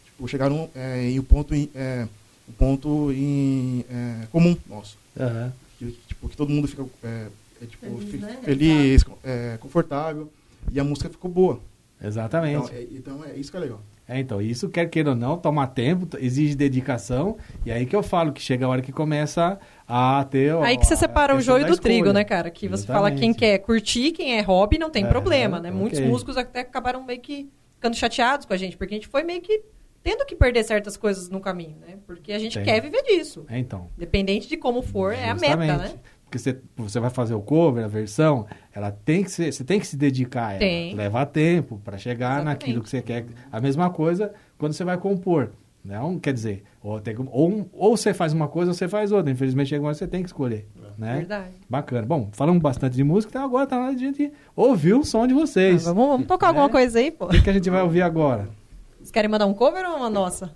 tipo, 0.05 0.27
chegar 0.27 0.49
num, 0.49 0.69
é, 0.75 1.03
em 1.11 1.21
um 1.21 1.25
ponto, 1.25 1.55
em, 1.55 1.71
é, 1.75 2.09
um 2.49 2.53
ponto 2.53 3.13
em, 3.13 3.85
é, 3.91 4.27
comum 4.33 4.57
nosso. 4.67 4.97
Aham. 5.19 5.53
Que, 5.79 5.93
tipo, 6.09 6.29
que 6.29 6.37
todo 6.37 6.49
mundo 6.51 6.67
fica 6.69 6.87
é, 7.03 7.29
é, 7.63 7.67
tipo, 7.67 7.87
Feliz, 7.99 8.11
fi- 8.11 8.17
né? 8.19 8.41
feliz, 8.43 9.05
é, 9.23 9.59
confortável. 9.59 10.33
E 10.73 10.81
a 10.81 10.85
música 10.85 11.11
ficou 11.11 11.31
boa. 11.31 11.61
Exatamente. 12.03 12.65
Então 12.65 12.77
é, 12.77 12.83
então 12.85 13.25
é 13.25 13.37
isso 13.37 13.51
que 13.51 13.57
é 13.57 13.61
legal. 13.61 13.83
É, 14.07 14.21
então, 14.21 14.41
isso 14.43 14.69
quer 14.69 14.87
queira 14.91 15.11
ou 15.11 15.17
não, 15.17 15.39
toma 15.39 15.67
tempo, 15.67 16.07
exige 16.19 16.55
dedicação, 16.55 17.39
e 17.65 17.73
aí 17.73 17.87
que 17.87 17.97
eu 17.97 18.03
falo 18.03 18.33
que 18.35 18.43
chega 18.43 18.67
a 18.67 18.69
hora 18.69 18.83
que 18.83 18.93
começa 18.93 19.59
a 19.89 20.25
ter... 20.31 20.55
ó, 20.55 20.63
Aí 20.63 20.77
que 20.77 20.85
você 20.85 20.95
separa 20.95 21.35
o 21.35 21.41
joio 21.41 21.67
do 21.67 21.77
trigo, 21.77 22.13
né, 22.13 22.23
cara? 22.23 22.51
Que 22.51 22.69
você 22.69 22.87
fala 22.87 23.09
quem 23.11 23.31
Exatamente. 23.31 23.39
quer 23.39 23.59
curtir, 23.61 24.13
quem 24.13 24.37
é 24.37 24.43
hobby, 24.43 24.77
não 24.79 24.91
tem 24.91 25.05
É, 25.05 25.09
problema, 25.09 25.59
né? 25.59 25.71
é, 25.71 25.73
Muitos 25.73 26.01
músicos 26.01 26.37
até 26.37 26.61
acabaram 26.61 27.03
meio 27.03 27.21
que 27.21 27.49
ficando 27.77 27.97
chateados 27.97 28.45
com 28.45 28.53
a 28.53 28.57
gente, 28.59 28.77
porque 28.77 28.93
a 28.95 28.97
gente 28.99 29.09
foi 29.09 29.23
meio 29.23 29.41
que 29.41 29.63
tendo 30.03 30.27
que 30.27 30.37
perder 30.37 30.65
certas 30.65 30.99
coisas 30.99 31.31
no 31.31 31.41
caminho, 31.41 31.77
né? 31.81 31.97
Porque 32.07 32.31
a 32.35 32.39
gente 32.39 32.57
Tem. 32.59 32.65
quer 32.65 32.83
viver 32.83 33.03
disso. 33.05 33.47
É, 33.49 33.59
então. 33.59 33.89
Dependente 33.97 34.47
de 34.47 34.59
como 34.59 34.83
for, 34.83 35.15
é 35.15 35.31
a 35.31 35.35
meta, 35.35 35.57
Justamente. 35.57 35.95
né? 35.95 35.99
Porque 36.35 36.39
você, 36.39 36.59
você 36.77 36.99
vai 36.99 37.11
fazer 37.11 37.35
o 37.35 37.41
cover, 37.41 37.85
a 37.85 37.89
versão, 37.89 38.45
ela 38.73 38.91
tem 38.91 39.23
que 39.23 39.31
ser, 39.31 39.53
você 39.53 39.63
tem 39.63 39.79
que 39.79 39.87
se 39.87 39.97
dedicar 39.97 40.47
a 40.49 40.51
ela. 40.53 40.59
Tem. 40.59 40.93
Levar 40.95 41.27
tempo 41.27 41.81
para 41.85 41.97
chegar 41.97 42.37
Exatamente. 42.41 42.45
naquilo 42.47 42.83
que 42.83 42.89
você 42.91 43.01
quer. 43.01 43.27
A 43.53 43.61
mesma 43.61 43.89
coisa 43.91 44.35
quando 44.59 44.73
você 44.73 44.83
vai 44.83 44.99
compor. 44.99 45.51
Não 45.85 46.19
quer 46.19 46.33
dizer, 46.33 46.65
ou, 46.83 46.99
tem, 46.99 47.15
ou, 47.31 47.69
ou 47.73 47.97
você 47.97 48.13
faz 48.13 48.33
uma 48.33 48.49
coisa 48.49 48.71
ou 48.73 48.75
você 48.75 48.89
faz 48.89 49.13
outra. 49.13 49.31
Infelizmente, 49.31 49.69
chega 49.69 49.83
uma 49.83 49.89
hora 49.89 49.95
que 49.95 49.99
você 49.99 50.09
tem 50.09 50.23
que 50.23 50.29
escolher. 50.29 50.67
Né? 50.99 51.19
Verdade. 51.19 51.55
Bacana. 51.69 52.05
Bom, 52.07 52.31
falamos 52.33 52.61
bastante 52.61 52.97
de 52.97 53.05
música, 53.05 53.31
então 53.31 53.45
agora 53.45 53.67
tá 53.67 53.77
na 53.77 53.85
hora 53.87 53.95
de 53.95 54.03
a 54.05 54.07
gente 54.09 54.33
ouvir 54.57 54.95
o 54.95 55.05
som 55.05 55.27
de 55.29 55.35
vocês. 55.35 55.87
Ah, 55.87 55.93
vamos, 55.93 56.09
vamos 56.11 56.27
tocar 56.27 56.49
alguma 56.49 56.67
Né? 56.67 56.73
coisa 56.73 56.99
aí, 56.99 57.13
pô. 57.13 57.27
O 57.27 57.29
que, 57.29 57.43
que 57.43 57.51
a 57.51 57.53
gente 57.53 57.71
vai 57.71 57.83
ouvir 57.83 58.03
agora? 58.03 58.49
Vocês 58.97 59.11
querem 59.13 59.31
mandar 59.31 59.47
um 59.47 59.55
cover 59.55 59.85
ou 59.89 59.97
uma 59.99 60.11
nossa? 60.11 60.53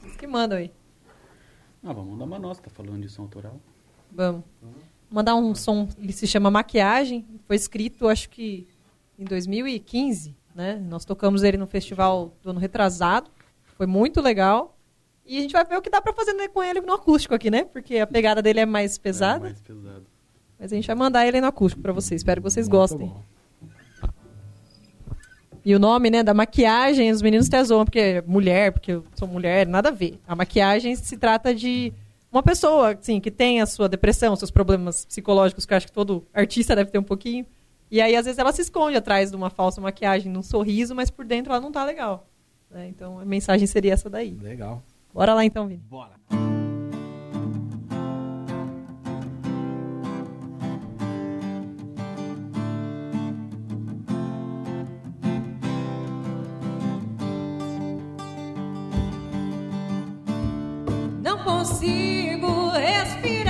Vocês 0.00 0.16
que 0.16 0.26
mandam 0.26 0.58
aí. 0.58 0.72
Ah, 1.84 1.92
vamos 1.92 2.12
mandar 2.12 2.24
uma 2.24 2.38
nossa, 2.38 2.62
tá 2.62 2.70
falando 2.70 3.00
de 3.00 3.08
som 3.08 3.22
autoral. 3.22 3.60
Vamos. 4.14 4.42
Mandar 5.10 5.34
um 5.34 5.54
som, 5.54 5.88
ele 5.98 6.12
se 6.12 6.26
chama 6.26 6.50
Maquiagem. 6.50 7.24
Foi 7.46 7.56
escrito, 7.56 8.08
acho 8.08 8.30
que 8.30 8.66
em 9.18 9.24
2015, 9.24 10.34
né? 10.54 10.80
Nós 10.88 11.04
tocamos 11.04 11.42
ele 11.42 11.56
no 11.56 11.66
festival 11.66 12.32
do 12.42 12.50
ano 12.50 12.60
retrasado. 12.60 13.30
Foi 13.76 13.86
muito 13.86 14.20
legal. 14.20 14.76
E 15.24 15.38
a 15.38 15.40
gente 15.40 15.52
vai 15.52 15.64
ver 15.64 15.76
o 15.76 15.82
que 15.82 15.90
dá 15.90 16.00
pra 16.00 16.12
fazer 16.12 16.32
né, 16.32 16.48
com 16.48 16.62
ele 16.62 16.80
no 16.80 16.92
acústico 16.94 17.34
aqui, 17.34 17.50
né? 17.50 17.64
Porque 17.64 17.98
a 17.98 18.06
pegada 18.06 18.42
dele 18.42 18.60
é 18.60 18.66
mais 18.66 18.98
pesada. 18.98 19.46
É, 19.46 19.50
mais 19.50 19.60
pesado. 19.60 20.06
Mas 20.58 20.72
a 20.72 20.76
gente 20.76 20.86
vai 20.86 20.96
mandar 20.96 21.26
ele 21.26 21.40
no 21.40 21.46
acústico 21.46 21.82
pra 21.82 21.92
vocês. 21.92 22.20
Espero 22.20 22.40
que 22.40 22.50
vocês 22.50 22.68
Muito 22.68 22.78
gostem. 22.78 23.08
bom. 23.08 23.22
E 25.64 25.74
o 25.76 25.78
nome, 25.78 26.10
né, 26.10 26.24
da 26.24 26.34
maquiagem, 26.34 27.12
os 27.12 27.22
meninos 27.22 27.46
até 27.46 27.62
zoam, 27.62 27.84
porque 27.84 27.98
é 27.98 28.22
mulher, 28.22 28.72
porque 28.72 28.92
eu 28.92 29.04
sou 29.14 29.28
mulher, 29.28 29.64
nada 29.66 29.90
a 29.90 29.92
ver. 29.92 30.18
A 30.26 30.34
maquiagem 30.34 30.96
se 30.96 31.16
trata 31.16 31.54
de 31.54 31.92
uma 32.32 32.42
pessoa, 32.42 32.92
assim, 32.92 33.20
que 33.20 33.30
tem 33.30 33.60
a 33.60 33.66
sua 33.66 33.88
depressão, 33.88 34.34
seus 34.34 34.50
problemas 34.50 35.04
psicológicos, 35.04 35.66
que 35.66 35.72
eu 35.72 35.76
acho 35.76 35.86
que 35.86 35.92
todo 35.92 36.26
artista 36.32 36.74
deve 36.74 36.90
ter 36.90 36.98
um 36.98 37.02
pouquinho. 37.02 37.44
E 37.90 38.00
aí, 38.00 38.16
às 38.16 38.24
vezes, 38.24 38.38
ela 38.38 38.52
se 38.52 38.62
esconde 38.62 38.96
atrás 38.96 39.30
de 39.30 39.36
uma 39.36 39.50
falsa 39.50 39.80
maquiagem, 39.80 40.32
num 40.32 40.42
sorriso, 40.42 40.94
mas 40.94 41.10
por 41.10 41.26
dentro 41.26 41.52
ela 41.52 41.60
não 41.60 41.70
tá 41.70 41.84
legal. 41.84 42.26
né? 42.70 42.88
Então, 42.88 43.18
a 43.18 43.24
mensagem 43.24 43.66
seria 43.66 43.92
essa 43.92 44.08
daí. 44.08 44.34
Legal. 44.40 44.82
Bora 45.12 45.34
lá, 45.34 45.44
então, 45.44 45.68
Vini. 45.68 45.82
Bora. 45.90 46.12
Consigo 61.62 62.72
respirar. 62.72 63.41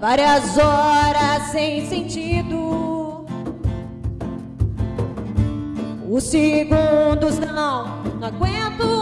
Várias 0.00 0.56
horas 0.56 1.42
sem 1.50 1.86
sentido. 1.86 3.26
Os 6.10 6.24
segundos 6.24 7.38
não, 7.38 8.02
não 8.18 8.28
aguento 8.28 8.97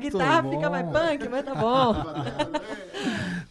guitarra 0.00 0.42
bom. 0.42 0.50
fica 0.50 0.70
mais 0.70 0.86
punk, 0.90 1.28
mas 1.28 1.44
tá 1.44 1.54
bom. 1.54 1.94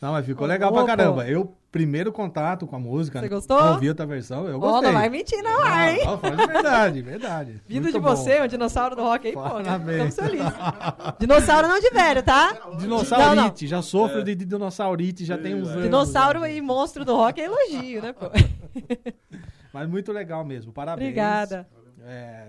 Não, 0.01 0.13
mas 0.13 0.25
ficou 0.25 0.47
legal 0.47 0.71
pra 0.71 0.85
caramba. 0.85 1.27
Eu, 1.27 1.53
primeiro 1.71 2.09
contato 2.11 2.65
com 2.65 2.75
a 2.75 2.79
música. 2.79 3.19
Você 3.19 3.27
gostou? 3.27 3.61
Ouvi 3.73 3.89
outra 3.89 4.05
versão, 4.05 4.47
eu 4.47 4.57
gostei. 4.57 4.81
não 4.91 4.93
vai 4.97 5.09
mentir 5.09 5.41
não, 5.43 5.61
Ah, 5.61 5.91
hein? 5.91 6.05
não, 6.05 6.17
verdade, 6.47 7.01
verdade. 7.01 7.61
Vindo 7.67 7.83
Muito 7.83 7.95
de 7.95 7.99
bom. 7.99 8.15
você, 8.15 8.41
um 8.41 8.47
dinossauro 8.47 8.95
do 8.95 9.03
rock 9.03 9.27
aí, 9.27 9.33
pô, 9.33 9.43
né? 9.59 9.63
Parabéns. 9.65 10.07
Estamos 10.09 10.31
felizes. 10.31 10.53
Dinossauro 11.19 11.67
não 11.67 11.79
de 11.81 11.89
velho, 11.89 12.23
tá? 12.23 12.57
Dinossaurite, 12.77 13.67
já 13.67 13.81
sofro 13.81 14.23
de 14.23 14.35
dinossaurite, 14.35 15.25
já 15.25 15.37
tem 15.37 15.53
uns 15.55 15.67
anos. 15.67 15.83
Dinossauro 15.83 16.45
e 16.47 16.61
monstro 16.61 17.03
do 17.03 17.15
rock 17.15 17.41
é 17.41 17.45
elogio, 17.45 18.01
né, 18.01 18.13
pô? 18.13 18.27
Mas 19.73 19.87
muito 19.89 20.11
legal 20.13 20.45
mesmo, 20.45 20.71
parabéns. 20.71 21.07
Obrigada. 21.09 21.67
É, 22.05 22.47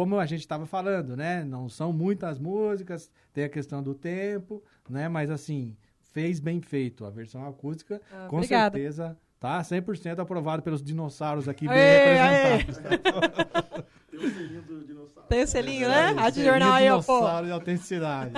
como 0.00 0.18
a 0.18 0.24
gente 0.24 0.40
estava 0.40 0.64
falando, 0.64 1.14
né? 1.14 1.44
Não 1.44 1.68
são 1.68 1.92
muitas 1.92 2.38
músicas, 2.38 3.10
tem 3.34 3.44
a 3.44 3.50
questão 3.50 3.82
do 3.82 3.94
tempo, 3.94 4.62
né? 4.88 5.10
Mas 5.10 5.30
assim, 5.30 5.76
fez 6.00 6.40
bem 6.40 6.58
feito. 6.62 7.04
A 7.04 7.10
versão 7.10 7.46
acústica, 7.46 8.00
Ah, 8.10 8.26
com 8.26 8.36
obrigada. 8.38 8.78
certeza, 8.78 9.18
tá 9.38 9.60
100% 9.60 10.18
aprovado 10.18 10.62
pelos 10.62 10.82
dinossauros 10.82 11.50
aqui 11.50 11.68
bem 11.68 11.76
Aê, 11.76 12.18
aê. 12.18 12.56
representados. 12.56 13.84
Tem 14.10 14.18
o 14.18 14.30
selinho 14.32 14.62
do 14.62 14.84
dinossauro. 14.86 15.28
Tem 15.28 15.42
o 15.42 15.46
selinho, 15.46 15.88
né? 15.88 15.94
Selinho, 16.02 16.20
Rádio 16.22 16.44
Jornal 16.44 16.72
aí, 16.72 16.88
ó, 16.90 17.02
pô. 17.02 17.12
dinossauro 17.18 17.46
de 17.46 17.52
autenticidade. 17.52 18.32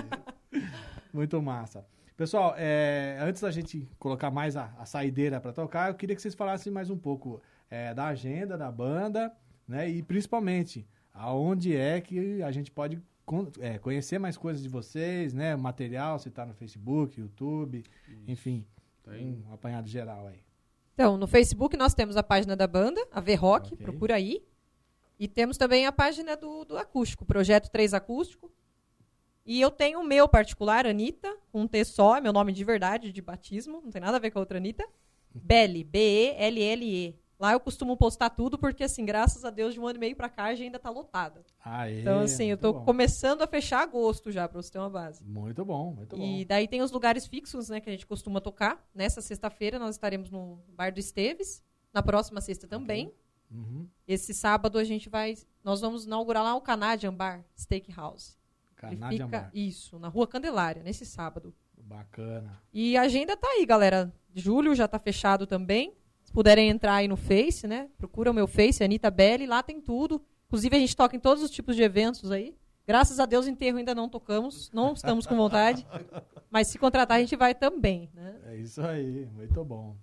Muito 1.14 1.40
massa. 1.40 1.86
Pessoal, 2.16 2.54
é, 2.58 3.18
antes 3.20 3.40
da 3.40 3.52
gente 3.52 3.88
colocar 4.00 4.32
mais 4.32 4.56
a, 4.56 4.72
a 4.80 4.84
saideira 4.84 5.40
para 5.40 5.52
tocar, 5.52 5.90
eu 5.90 5.94
queria 5.94 6.16
que 6.16 6.22
vocês 6.22 6.34
falassem 6.34 6.72
mais 6.72 6.90
um 6.90 6.98
pouco 6.98 7.40
é, 7.70 7.94
da 7.94 8.06
agenda 8.06 8.58
da 8.58 8.68
banda, 8.70 9.32
né? 9.68 9.88
E 9.88 10.02
principalmente, 10.02 10.84
aonde 11.12 11.76
é 11.76 12.00
que 12.00 12.42
a 12.42 12.50
gente 12.50 12.70
pode 12.70 13.00
con- 13.24 13.50
é, 13.60 13.78
conhecer 13.78 14.18
mais 14.18 14.36
coisas 14.36 14.62
de 14.62 14.68
vocês, 14.68 15.32
né? 15.34 15.54
Material, 15.56 16.18
se 16.18 16.30
tá 16.30 16.44
no 16.46 16.54
Facebook, 16.54 17.20
YouTube, 17.20 17.84
enfim, 18.26 18.64
Tem. 19.02 19.42
um 19.48 19.52
apanhado 19.52 19.88
geral 19.88 20.26
aí. 20.28 20.40
Então, 20.94 21.16
no 21.16 21.26
Facebook 21.26 21.76
nós 21.76 21.94
temos 21.94 22.16
a 22.16 22.22
página 22.22 22.54
da 22.54 22.66
banda, 22.66 23.04
a 23.10 23.20
V-Rock, 23.20 23.74
Ok. 23.74 23.84
procura 23.84 24.14
aí. 24.16 24.44
E 25.18 25.28
temos 25.28 25.56
também 25.56 25.86
a 25.86 25.92
página 25.92 26.36
do, 26.36 26.64
do 26.64 26.76
acústico, 26.76 27.24
Projeto 27.24 27.70
3 27.70 27.94
Acústico. 27.94 28.50
E 29.46 29.60
eu 29.60 29.70
tenho 29.70 30.00
o 30.00 30.04
meu 30.04 30.28
particular, 30.28 30.86
Anitta, 30.86 31.34
com 31.50 31.62
um 31.62 31.66
T 31.66 31.84
só, 31.84 32.16
é 32.16 32.20
meu 32.20 32.32
nome 32.32 32.52
de 32.52 32.62
verdade, 32.64 33.12
de 33.12 33.22
batismo, 33.22 33.80
não 33.82 33.90
tem 33.90 34.00
nada 34.00 34.16
a 34.16 34.20
ver 34.20 34.30
com 34.30 34.38
a 34.38 34.42
outra 34.42 34.58
Anitta. 34.58 34.84
Belly, 35.34 35.82
B-E-L-L-E. 35.84 37.16
Lá 37.42 37.54
eu 37.54 37.58
costumo 37.58 37.96
postar 37.96 38.30
tudo, 38.30 38.56
porque, 38.56 38.84
assim, 38.84 39.04
graças 39.04 39.44
a 39.44 39.50
Deus, 39.50 39.74
de 39.74 39.80
um 39.80 39.86
ano 39.88 39.96
e 39.96 39.98
meio 39.98 40.14
para 40.14 40.28
cá, 40.28 40.44
a 40.44 40.50
agenda 40.50 40.78
tá 40.78 40.88
lotada. 40.88 41.44
Aê, 41.64 42.00
então, 42.00 42.20
assim, 42.20 42.44
eu 42.44 42.54
estou 42.54 42.84
começando 42.84 43.42
a 43.42 43.48
fechar 43.48 43.82
agosto 43.82 44.30
já, 44.30 44.46
para 44.46 44.62
você 44.62 44.70
ter 44.70 44.78
uma 44.78 44.88
base. 44.88 45.24
Muito 45.24 45.64
bom, 45.64 45.92
muito 45.92 46.16
bom. 46.16 46.22
E 46.22 46.44
daí 46.44 46.68
tem 46.68 46.82
os 46.82 46.92
lugares 46.92 47.26
fixos, 47.26 47.68
né, 47.68 47.80
que 47.80 47.90
a 47.90 47.92
gente 47.92 48.06
costuma 48.06 48.40
tocar. 48.40 48.88
Nessa 48.94 49.20
sexta-feira 49.20 49.76
nós 49.76 49.96
estaremos 49.96 50.30
no 50.30 50.62
Bar 50.68 50.92
do 50.92 51.00
Esteves, 51.00 51.64
na 51.92 52.00
próxima 52.00 52.40
sexta 52.40 52.68
também. 52.68 53.08
Okay. 53.08 53.58
Uhum. 53.58 53.88
Esse 54.06 54.32
sábado 54.32 54.78
a 54.78 54.84
gente 54.84 55.08
vai, 55.08 55.34
nós 55.64 55.80
vamos 55.80 56.04
inaugurar 56.06 56.44
lá 56.44 56.54
o 56.54 56.60
Canadian 56.60 57.12
Bar 57.12 57.44
Steakhouse. 57.58 58.36
Canadian 58.76 59.26
fica, 59.26 59.40
Bar. 59.40 59.50
Isso, 59.52 59.98
na 59.98 60.06
Rua 60.06 60.28
Candelária, 60.28 60.84
nesse 60.84 61.04
sábado. 61.04 61.52
Bacana. 61.76 62.62
E 62.72 62.96
a 62.96 63.02
agenda 63.02 63.36
tá 63.36 63.48
aí, 63.48 63.66
galera. 63.66 64.14
Julho 64.32 64.76
já 64.76 64.86
tá 64.86 65.00
fechado 65.00 65.44
também 65.44 65.92
puderem 66.32 66.68
entrar 66.68 66.94
aí 66.96 67.08
no 67.08 67.16
Face, 67.16 67.66
né? 67.66 67.88
Procura 67.98 68.30
o 68.30 68.34
meu 68.34 68.46
Face, 68.46 68.82
Anitta 68.82 69.10
Belli, 69.10 69.46
lá 69.46 69.62
tem 69.62 69.80
tudo. 69.80 70.20
Inclusive, 70.46 70.76
a 70.76 70.78
gente 70.78 70.96
toca 70.96 71.16
em 71.16 71.20
todos 71.20 71.42
os 71.42 71.50
tipos 71.50 71.76
de 71.76 71.82
eventos 71.82 72.30
aí. 72.30 72.54
Graças 72.86 73.20
a 73.20 73.26
Deus, 73.26 73.46
enterro 73.46 73.78
ainda 73.78 73.94
não 73.94 74.08
tocamos, 74.08 74.70
não 74.72 74.92
estamos 74.92 75.26
com 75.26 75.36
vontade. 75.36 75.86
mas 76.50 76.68
se 76.68 76.78
contratar, 76.78 77.18
a 77.18 77.20
gente 77.20 77.36
vai 77.36 77.54
também. 77.54 78.10
Né? 78.12 78.34
É 78.48 78.56
isso 78.56 78.82
aí, 78.82 79.28
muito 79.34 79.64
bom. 79.64 79.96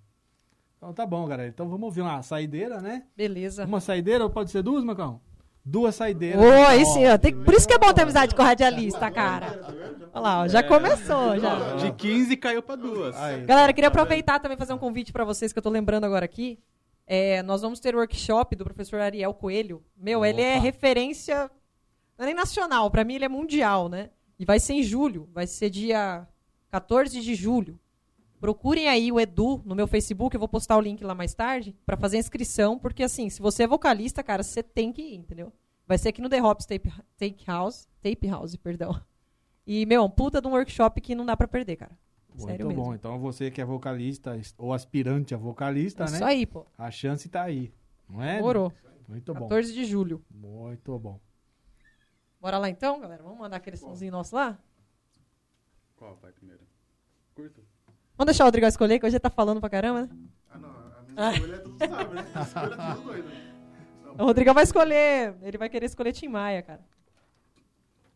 Então 0.76 0.94
tá 0.94 1.04
bom, 1.04 1.26
galera. 1.26 1.48
Então 1.48 1.68
vamos 1.68 1.84
ouvir 1.84 2.00
uma 2.00 2.22
saideira, 2.22 2.80
né? 2.80 3.04
Beleza. 3.14 3.66
Uma 3.66 3.80
saideira, 3.80 4.24
ou 4.24 4.30
pode 4.30 4.50
ser 4.50 4.62
duas, 4.62 4.82
Macão? 4.82 5.20
Duas 5.62 5.94
saideiras. 5.94 6.40
Oi, 6.42 6.84
sim, 6.86 7.06
ó. 7.06 7.18
Tem... 7.18 7.34
Por 7.34 7.52
isso 7.52 7.68
que 7.68 7.74
é 7.74 7.78
bom 7.78 7.92
ter 7.92 8.02
amizade 8.02 8.34
com 8.34 8.40
o 8.40 8.44
radialista, 8.44 9.10
cara. 9.10 9.60
Olha 10.12 10.22
lá, 10.22 10.40
ó, 10.42 10.48
já 10.48 10.58
é. 10.60 10.62
começou. 10.62 11.38
Já. 11.38 11.76
De 11.76 11.92
15 11.92 12.36
caiu 12.36 12.62
para 12.62 12.76
duas. 12.76 13.14
Galera, 13.46 13.72
queria 13.72 13.88
aproveitar 13.88 14.40
também 14.40 14.56
fazer 14.56 14.72
um 14.72 14.78
convite 14.78 15.12
para 15.12 15.24
vocês 15.24 15.52
que 15.52 15.58
eu 15.58 15.62
tô 15.62 15.70
lembrando 15.70 16.04
agora 16.04 16.24
aqui. 16.24 16.58
É, 17.06 17.42
nós 17.42 17.60
vamos 17.60 17.80
ter 17.80 17.96
workshop 17.96 18.54
do 18.54 18.64
professor 18.64 19.00
Ariel 19.00 19.34
Coelho. 19.34 19.82
Meu, 19.96 20.20
Opa. 20.20 20.28
ele 20.28 20.42
é 20.42 20.58
referência, 20.58 21.50
não 22.16 22.24
é 22.24 22.26
nem 22.26 22.34
nacional, 22.34 22.88
para 22.90 23.02
mim 23.02 23.14
ele 23.14 23.24
é 23.24 23.28
mundial, 23.28 23.88
né? 23.88 24.10
E 24.38 24.44
vai 24.44 24.60
ser 24.60 24.74
em 24.74 24.82
julho, 24.82 25.28
vai 25.32 25.46
ser 25.46 25.70
dia 25.70 26.26
14 26.70 27.20
de 27.20 27.34
julho. 27.34 27.78
Procurem 28.40 28.88
aí 28.88 29.10
o 29.10 29.20
Edu 29.20 29.60
no 29.66 29.74
meu 29.74 29.86
Facebook, 29.86 30.34
eu 30.34 30.38
vou 30.38 30.48
postar 30.48 30.76
o 30.76 30.80
link 30.80 31.02
lá 31.02 31.14
mais 31.14 31.34
tarde, 31.34 31.76
para 31.84 31.96
fazer 31.96 32.16
inscrição, 32.16 32.78
porque 32.78 33.02
assim, 33.02 33.28
se 33.28 33.42
você 33.42 33.64
é 33.64 33.66
vocalista, 33.66 34.22
cara, 34.22 34.42
você 34.42 34.62
tem 34.62 34.92
que 34.92 35.02
ir, 35.02 35.16
entendeu? 35.16 35.52
Vai 35.86 35.98
ser 35.98 36.10
aqui 36.10 36.22
no 36.22 36.28
The 36.28 36.40
Hops 36.40 36.64
Tape, 36.64 36.92
House, 37.44 37.88
Tape 38.00 38.28
House, 38.28 38.54
perdão. 38.56 38.98
E, 39.66 39.86
meu, 39.86 40.02
é 40.02 40.04
um 40.04 40.10
puta 40.10 40.40
de 40.40 40.48
um 40.48 40.52
workshop 40.52 41.00
que 41.00 41.14
não 41.14 41.24
dá 41.24 41.36
para 41.36 41.46
perder, 41.48 41.76
cara. 41.76 41.96
Muito 42.28 42.44
Sério 42.44 42.68
mesmo. 42.68 42.82
bom. 42.82 42.94
Então 42.94 43.18
você 43.18 43.50
que 43.50 43.60
é 43.60 43.64
vocalista 43.64 44.40
ou 44.56 44.72
aspirante 44.72 45.34
a 45.34 45.36
vocalista, 45.36 46.04
é 46.04 46.10
né? 46.10 46.16
Isso 46.16 46.24
aí, 46.24 46.46
pô. 46.46 46.66
A 46.78 46.90
chance 46.90 47.28
tá 47.28 47.42
aí. 47.42 47.72
Não 48.08 48.22
é? 48.22 48.40
Morou. 48.40 48.72
Muito 49.08 49.34
bom. 49.34 49.48
14 49.48 49.72
de 49.72 49.84
julho. 49.84 50.24
Muito 50.30 50.96
bom. 50.98 51.20
Bora 52.40 52.58
lá 52.58 52.70
então, 52.70 53.00
galera? 53.00 53.22
Vamos 53.22 53.38
mandar 53.38 53.56
aquele 53.56 53.76
somzinho 53.76 54.12
nosso 54.12 54.34
lá? 54.34 54.58
Qual 55.96 56.16
vai 56.16 56.32
primeiro? 56.32 56.62
Curto. 57.34 57.60
Vamos 58.16 58.32
deixar 58.32 58.44
o 58.44 58.46
Rodrigo 58.46 58.66
escolher, 58.66 58.98
que 58.98 59.06
hoje 59.06 59.16
ele 59.16 59.20
tá 59.20 59.30
falando 59.30 59.60
pra 59.60 59.68
caramba, 59.68 60.02
né? 60.02 60.08
Ah, 60.48 60.58
não. 60.58 60.70
A 60.70 61.02
minha 61.02 61.32
escolha 61.32 61.54
é 61.54 61.58
tudo 61.58 61.78
sabe, 61.78 62.14
né? 62.14 62.26
A 62.34 62.42
escolha 62.42 62.72
é 62.72 62.94
tudo 62.94 63.02
doido. 63.04 63.28
Né? 63.28 63.46
O 64.18 64.24
Rodrigo 64.24 64.52
vai 64.52 64.64
escolher. 64.64 65.36
Ele 65.40 65.56
vai 65.56 65.68
querer 65.70 65.86
escolher 65.86 66.12
Tim 66.12 66.28
Maia, 66.28 66.62
cara. 66.62 66.84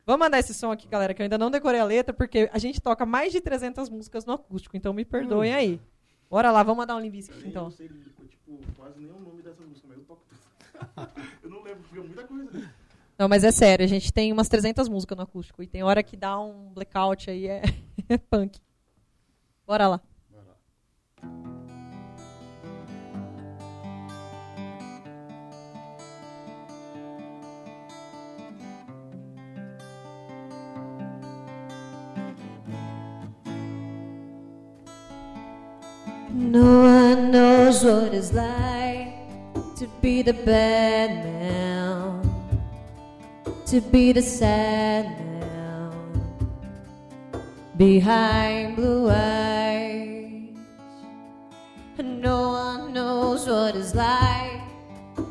Vamos 0.07 0.21
mandar 0.25 0.39
esse 0.39 0.53
som 0.53 0.71
aqui, 0.71 0.87
galera, 0.87 1.15
que 1.15 1.23
eu 1.23 1.25
ainda 1.25 1.39
não 1.39 1.51
decorei 1.51 1.81
a 1.81 1.85
letra, 1.85 2.13
porque 2.13 2.51
a 2.53 2.59
gente 2.59 2.81
toca 2.81 3.07
mais 3.07 3.33
de 3.33 3.41
300 3.41 3.89
músicas 3.89 4.27
no 4.27 4.35
acústico, 4.35 4.77
então 4.77 4.93
me 4.93 5.05
perdoem 5.05 5.53
hum. 5.53 5.57
aí. 5.57 5.81
Bora 6.29 6.51
lá, 6.51 6.63
vamos 6.63 6.79
mandar 6.79 6.97
um 6.97 7.01
Limbiskit, 7.01 7.47
então. 7.47 7.63
Eu 7.63 7.65
não 7.65 7.71
sei, 7.71 7.89
tipo, 7.89 8.61
quase 8.77 9.01
nem 9.01 9.11
o 9.11 9.21
nome 9.21 9.43
dessa 9.43 9.63
música, 9.63 9.87
mas 9.89 9.99
eu 9.99 10.05
toco 10.05 10.23
tudo. 10.29 11.11
eu 11.43 11.51
não 11.51 11.63
lembro, 11.63 11.83
porque 11.85 11.99
é 11.99 12.03
muita 12.03 12.25
coisa. 12.25 12.71
Não, 13.19 13.29
mas 13.29 13.45
é 13.45 13.53
sério, 13.53 13.85
a 13.85 13.89
gente 13.89 14.13
tem 14.13 14.33
umas 14.33 14.49
300 14.49 14.89
músicas 14.89 15.17
no 15.17 15.23
acústico, 15.23 15.63
e 15.63 15.67
tem 15.67 15.83
hora 15.83 16.03
que 16.03 16.17
dá 16.17 16.39
um 16.39 16.73
blackout 16.75 17.31
aí, 17.31 17.47
é, 17.47 17.63
é 18.09 18.19
punk. 18.29 18.61
Bora 19.67 19.89
lá. 19.89 20.01
Bora 20.31 20.45
lá. 21.23 21.54
No 36.35 36.81
one 36.83 37.31
knows 37.31 37.85
what 37.85 38.13
it's 38.13 38.33
like 38.33 39.15
to 39.77 39.87
be 40.03 40.21
the 40.21 40.33
bad 40.33 41.25
man, 41.25 42.29
to 43.67 43.81
be 43.81 44.11
the 44.11 44.21
sad 44.21 45.05
man 45.21 45.93
behind 47.77 48.75
blue 48.75 49.11
eyes. 49.11 50.57
And 51.99 52.21
no 52.21 52.49
one 52.49 52.93
knows 52.93 53.47
what 53.47 53.77
it's 53.77 53.95
like 53.95 54.61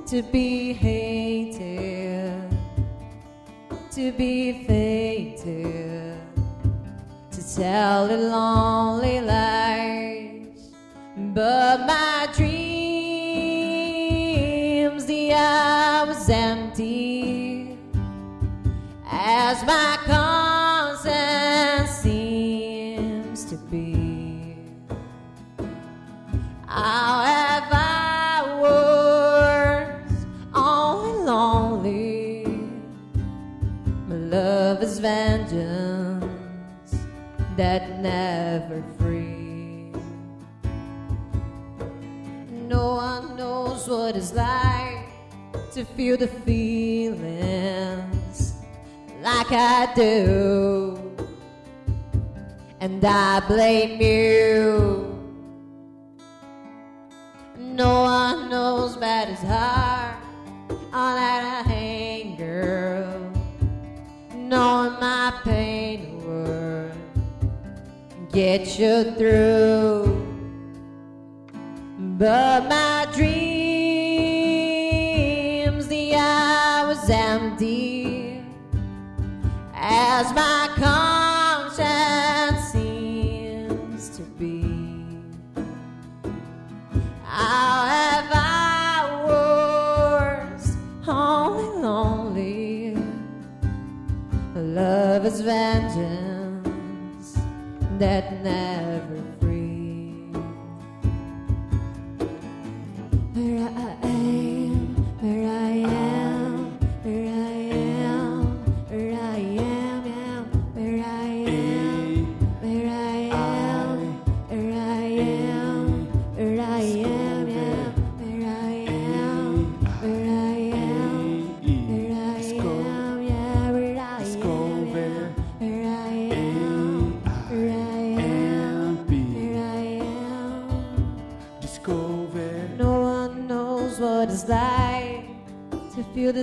to 0.08 0.24
be 0.24 0.72
hated, 0.72 2.48
to 3.92 4.12
be 4.14 4.64
fated, 4.64 6.18
to 7.30 7.56
tell 7.56 8.10
a 8.10 8.16
lonely 8.16 9.20
lie. 9.20 10.13
But 11.34 11.88
my 11.88 12.28
dreams, 12.36 12.54
the 15.06 15.34
eye 15.34 16.04
was 16.08 16.30
empty 16.30 17.76
as 19.10 19.64
my 19.66 19.98
conscience 20.06 21.90
seems 21.90 23.46
to 23.46 23.56
be. 23.56 24.56
I'll 26.68 27.26
have 27.26 27.64
hours 28.62 29.08
only 30.54 31.24
lonely. 31.24 32.46
My 34.08 34.16
love 34.16 34.84
is 34.84 35.00
vengeance 35.00 36.28
that 37.58 38.00
never 38.02 38.84
knows 43.44 43.84
what 43.90 44.16
it's 44.16 44.34
like 44.34 45.06
to 45.74 45.84
feel 45.96 46.16
the 46.16 46.28
feelings 46.46 47.34
like 49.22 49.52
I 49.52 49.94
do. 49.94 50.98
And 52.80 53.04
I 53.04 53.42
blame 53.46 54.02
you. 54.02 55.20
No 57.58 57.94
one 58.04 58.50
knows 58.50 58.96
but 58.96 59.28
his 59.28 59.44
heart 59.52 60.16
all 60.94 61.16
that 61.22 61.42
I 61.58 61.62
hate, 61.70 62.38
girl. 62.38 63.32
Knowing 64.34 64.96
my 65.08 65.34
pain 65.44 66.00
would 66.26 66.96
get 68.32 68.80
you 68.80 68.96
through. 69.18 70.03
But 72.24 72.70
my 72.70 73.06
dreams, 73.14 73.28
the 75.90 76.16
eye 76.16 76.86
was 76.88 77.10
empty 77.10 78.42
as 79.74 80.34
my 80.34 80.70
conscience 80.76 82.72
seems 82.72 84.08
to 84.16 84.22
be. 84.40 84.64
I 87.28 87.90
have 87.92 88.32
I 88.32 89.26
was 90.56 90.78
only 91.06 91.68
lonely? 91.82 92.96
Love 94.56 95.26
is 95.26 95.42
vengeance 95.42 97.38
that 98.00 98.42
never. 98.42 98.93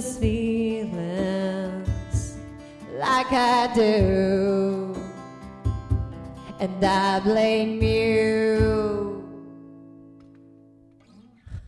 These 0.01 0.16
feelings 0.18 0.88
like 2.98 3.30
I 3.32 3.68
do. 3.74 4.94
And 6.59 6.82
I 6.84 7.20
blame 7.20 7.82
you. 7.82 9.20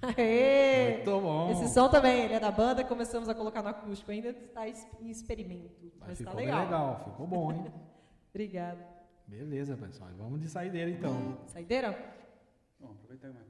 Aê! 0.03 0.97
Muito 0.97 1.21
bom. 1.21 1.51
Esse 1.53 1.69
som 1.73 1.89
também, 1.89 2.25
ele 2.25 2.35
é 2.35 2.41
da 2.41 2.51
banda, 2.51 2.83
começamos 2.85 3.29
a 3.29 3.35
colocar 3.35 3.63
no 3.63 3.69
acústico. 3.69 4.11
Ainda 4.11 4.31
está 4.31 4.67
es- 4.67 4.87
em 5.01 5.11
experimento, 5.11 5.93
Mas 6.01 6.09
mas 6.09 6.19
ficou 6.19 6.33
tá 6.33 6.37
bem 6.39 6.47
legal. 6.47 6.65
legal, 6.65 7.05
ficou 7.05 7.27
bom, 7.27 7.53
hein? 7.53 7.67
Obrigada. 8.35 8.87
Beleza, 9.29 9.77
pessoal. 9.77 10.11
Vamos 10.19 10.41
de 10.41 10.49
saideira 10.49 10.91
então. 10.91 11.39
Saideira? 11.47 11.97
Bom, 12.81 12.93
aproveitar 12.93 13.29
que 13.29 13.35
minha 13.35 13.45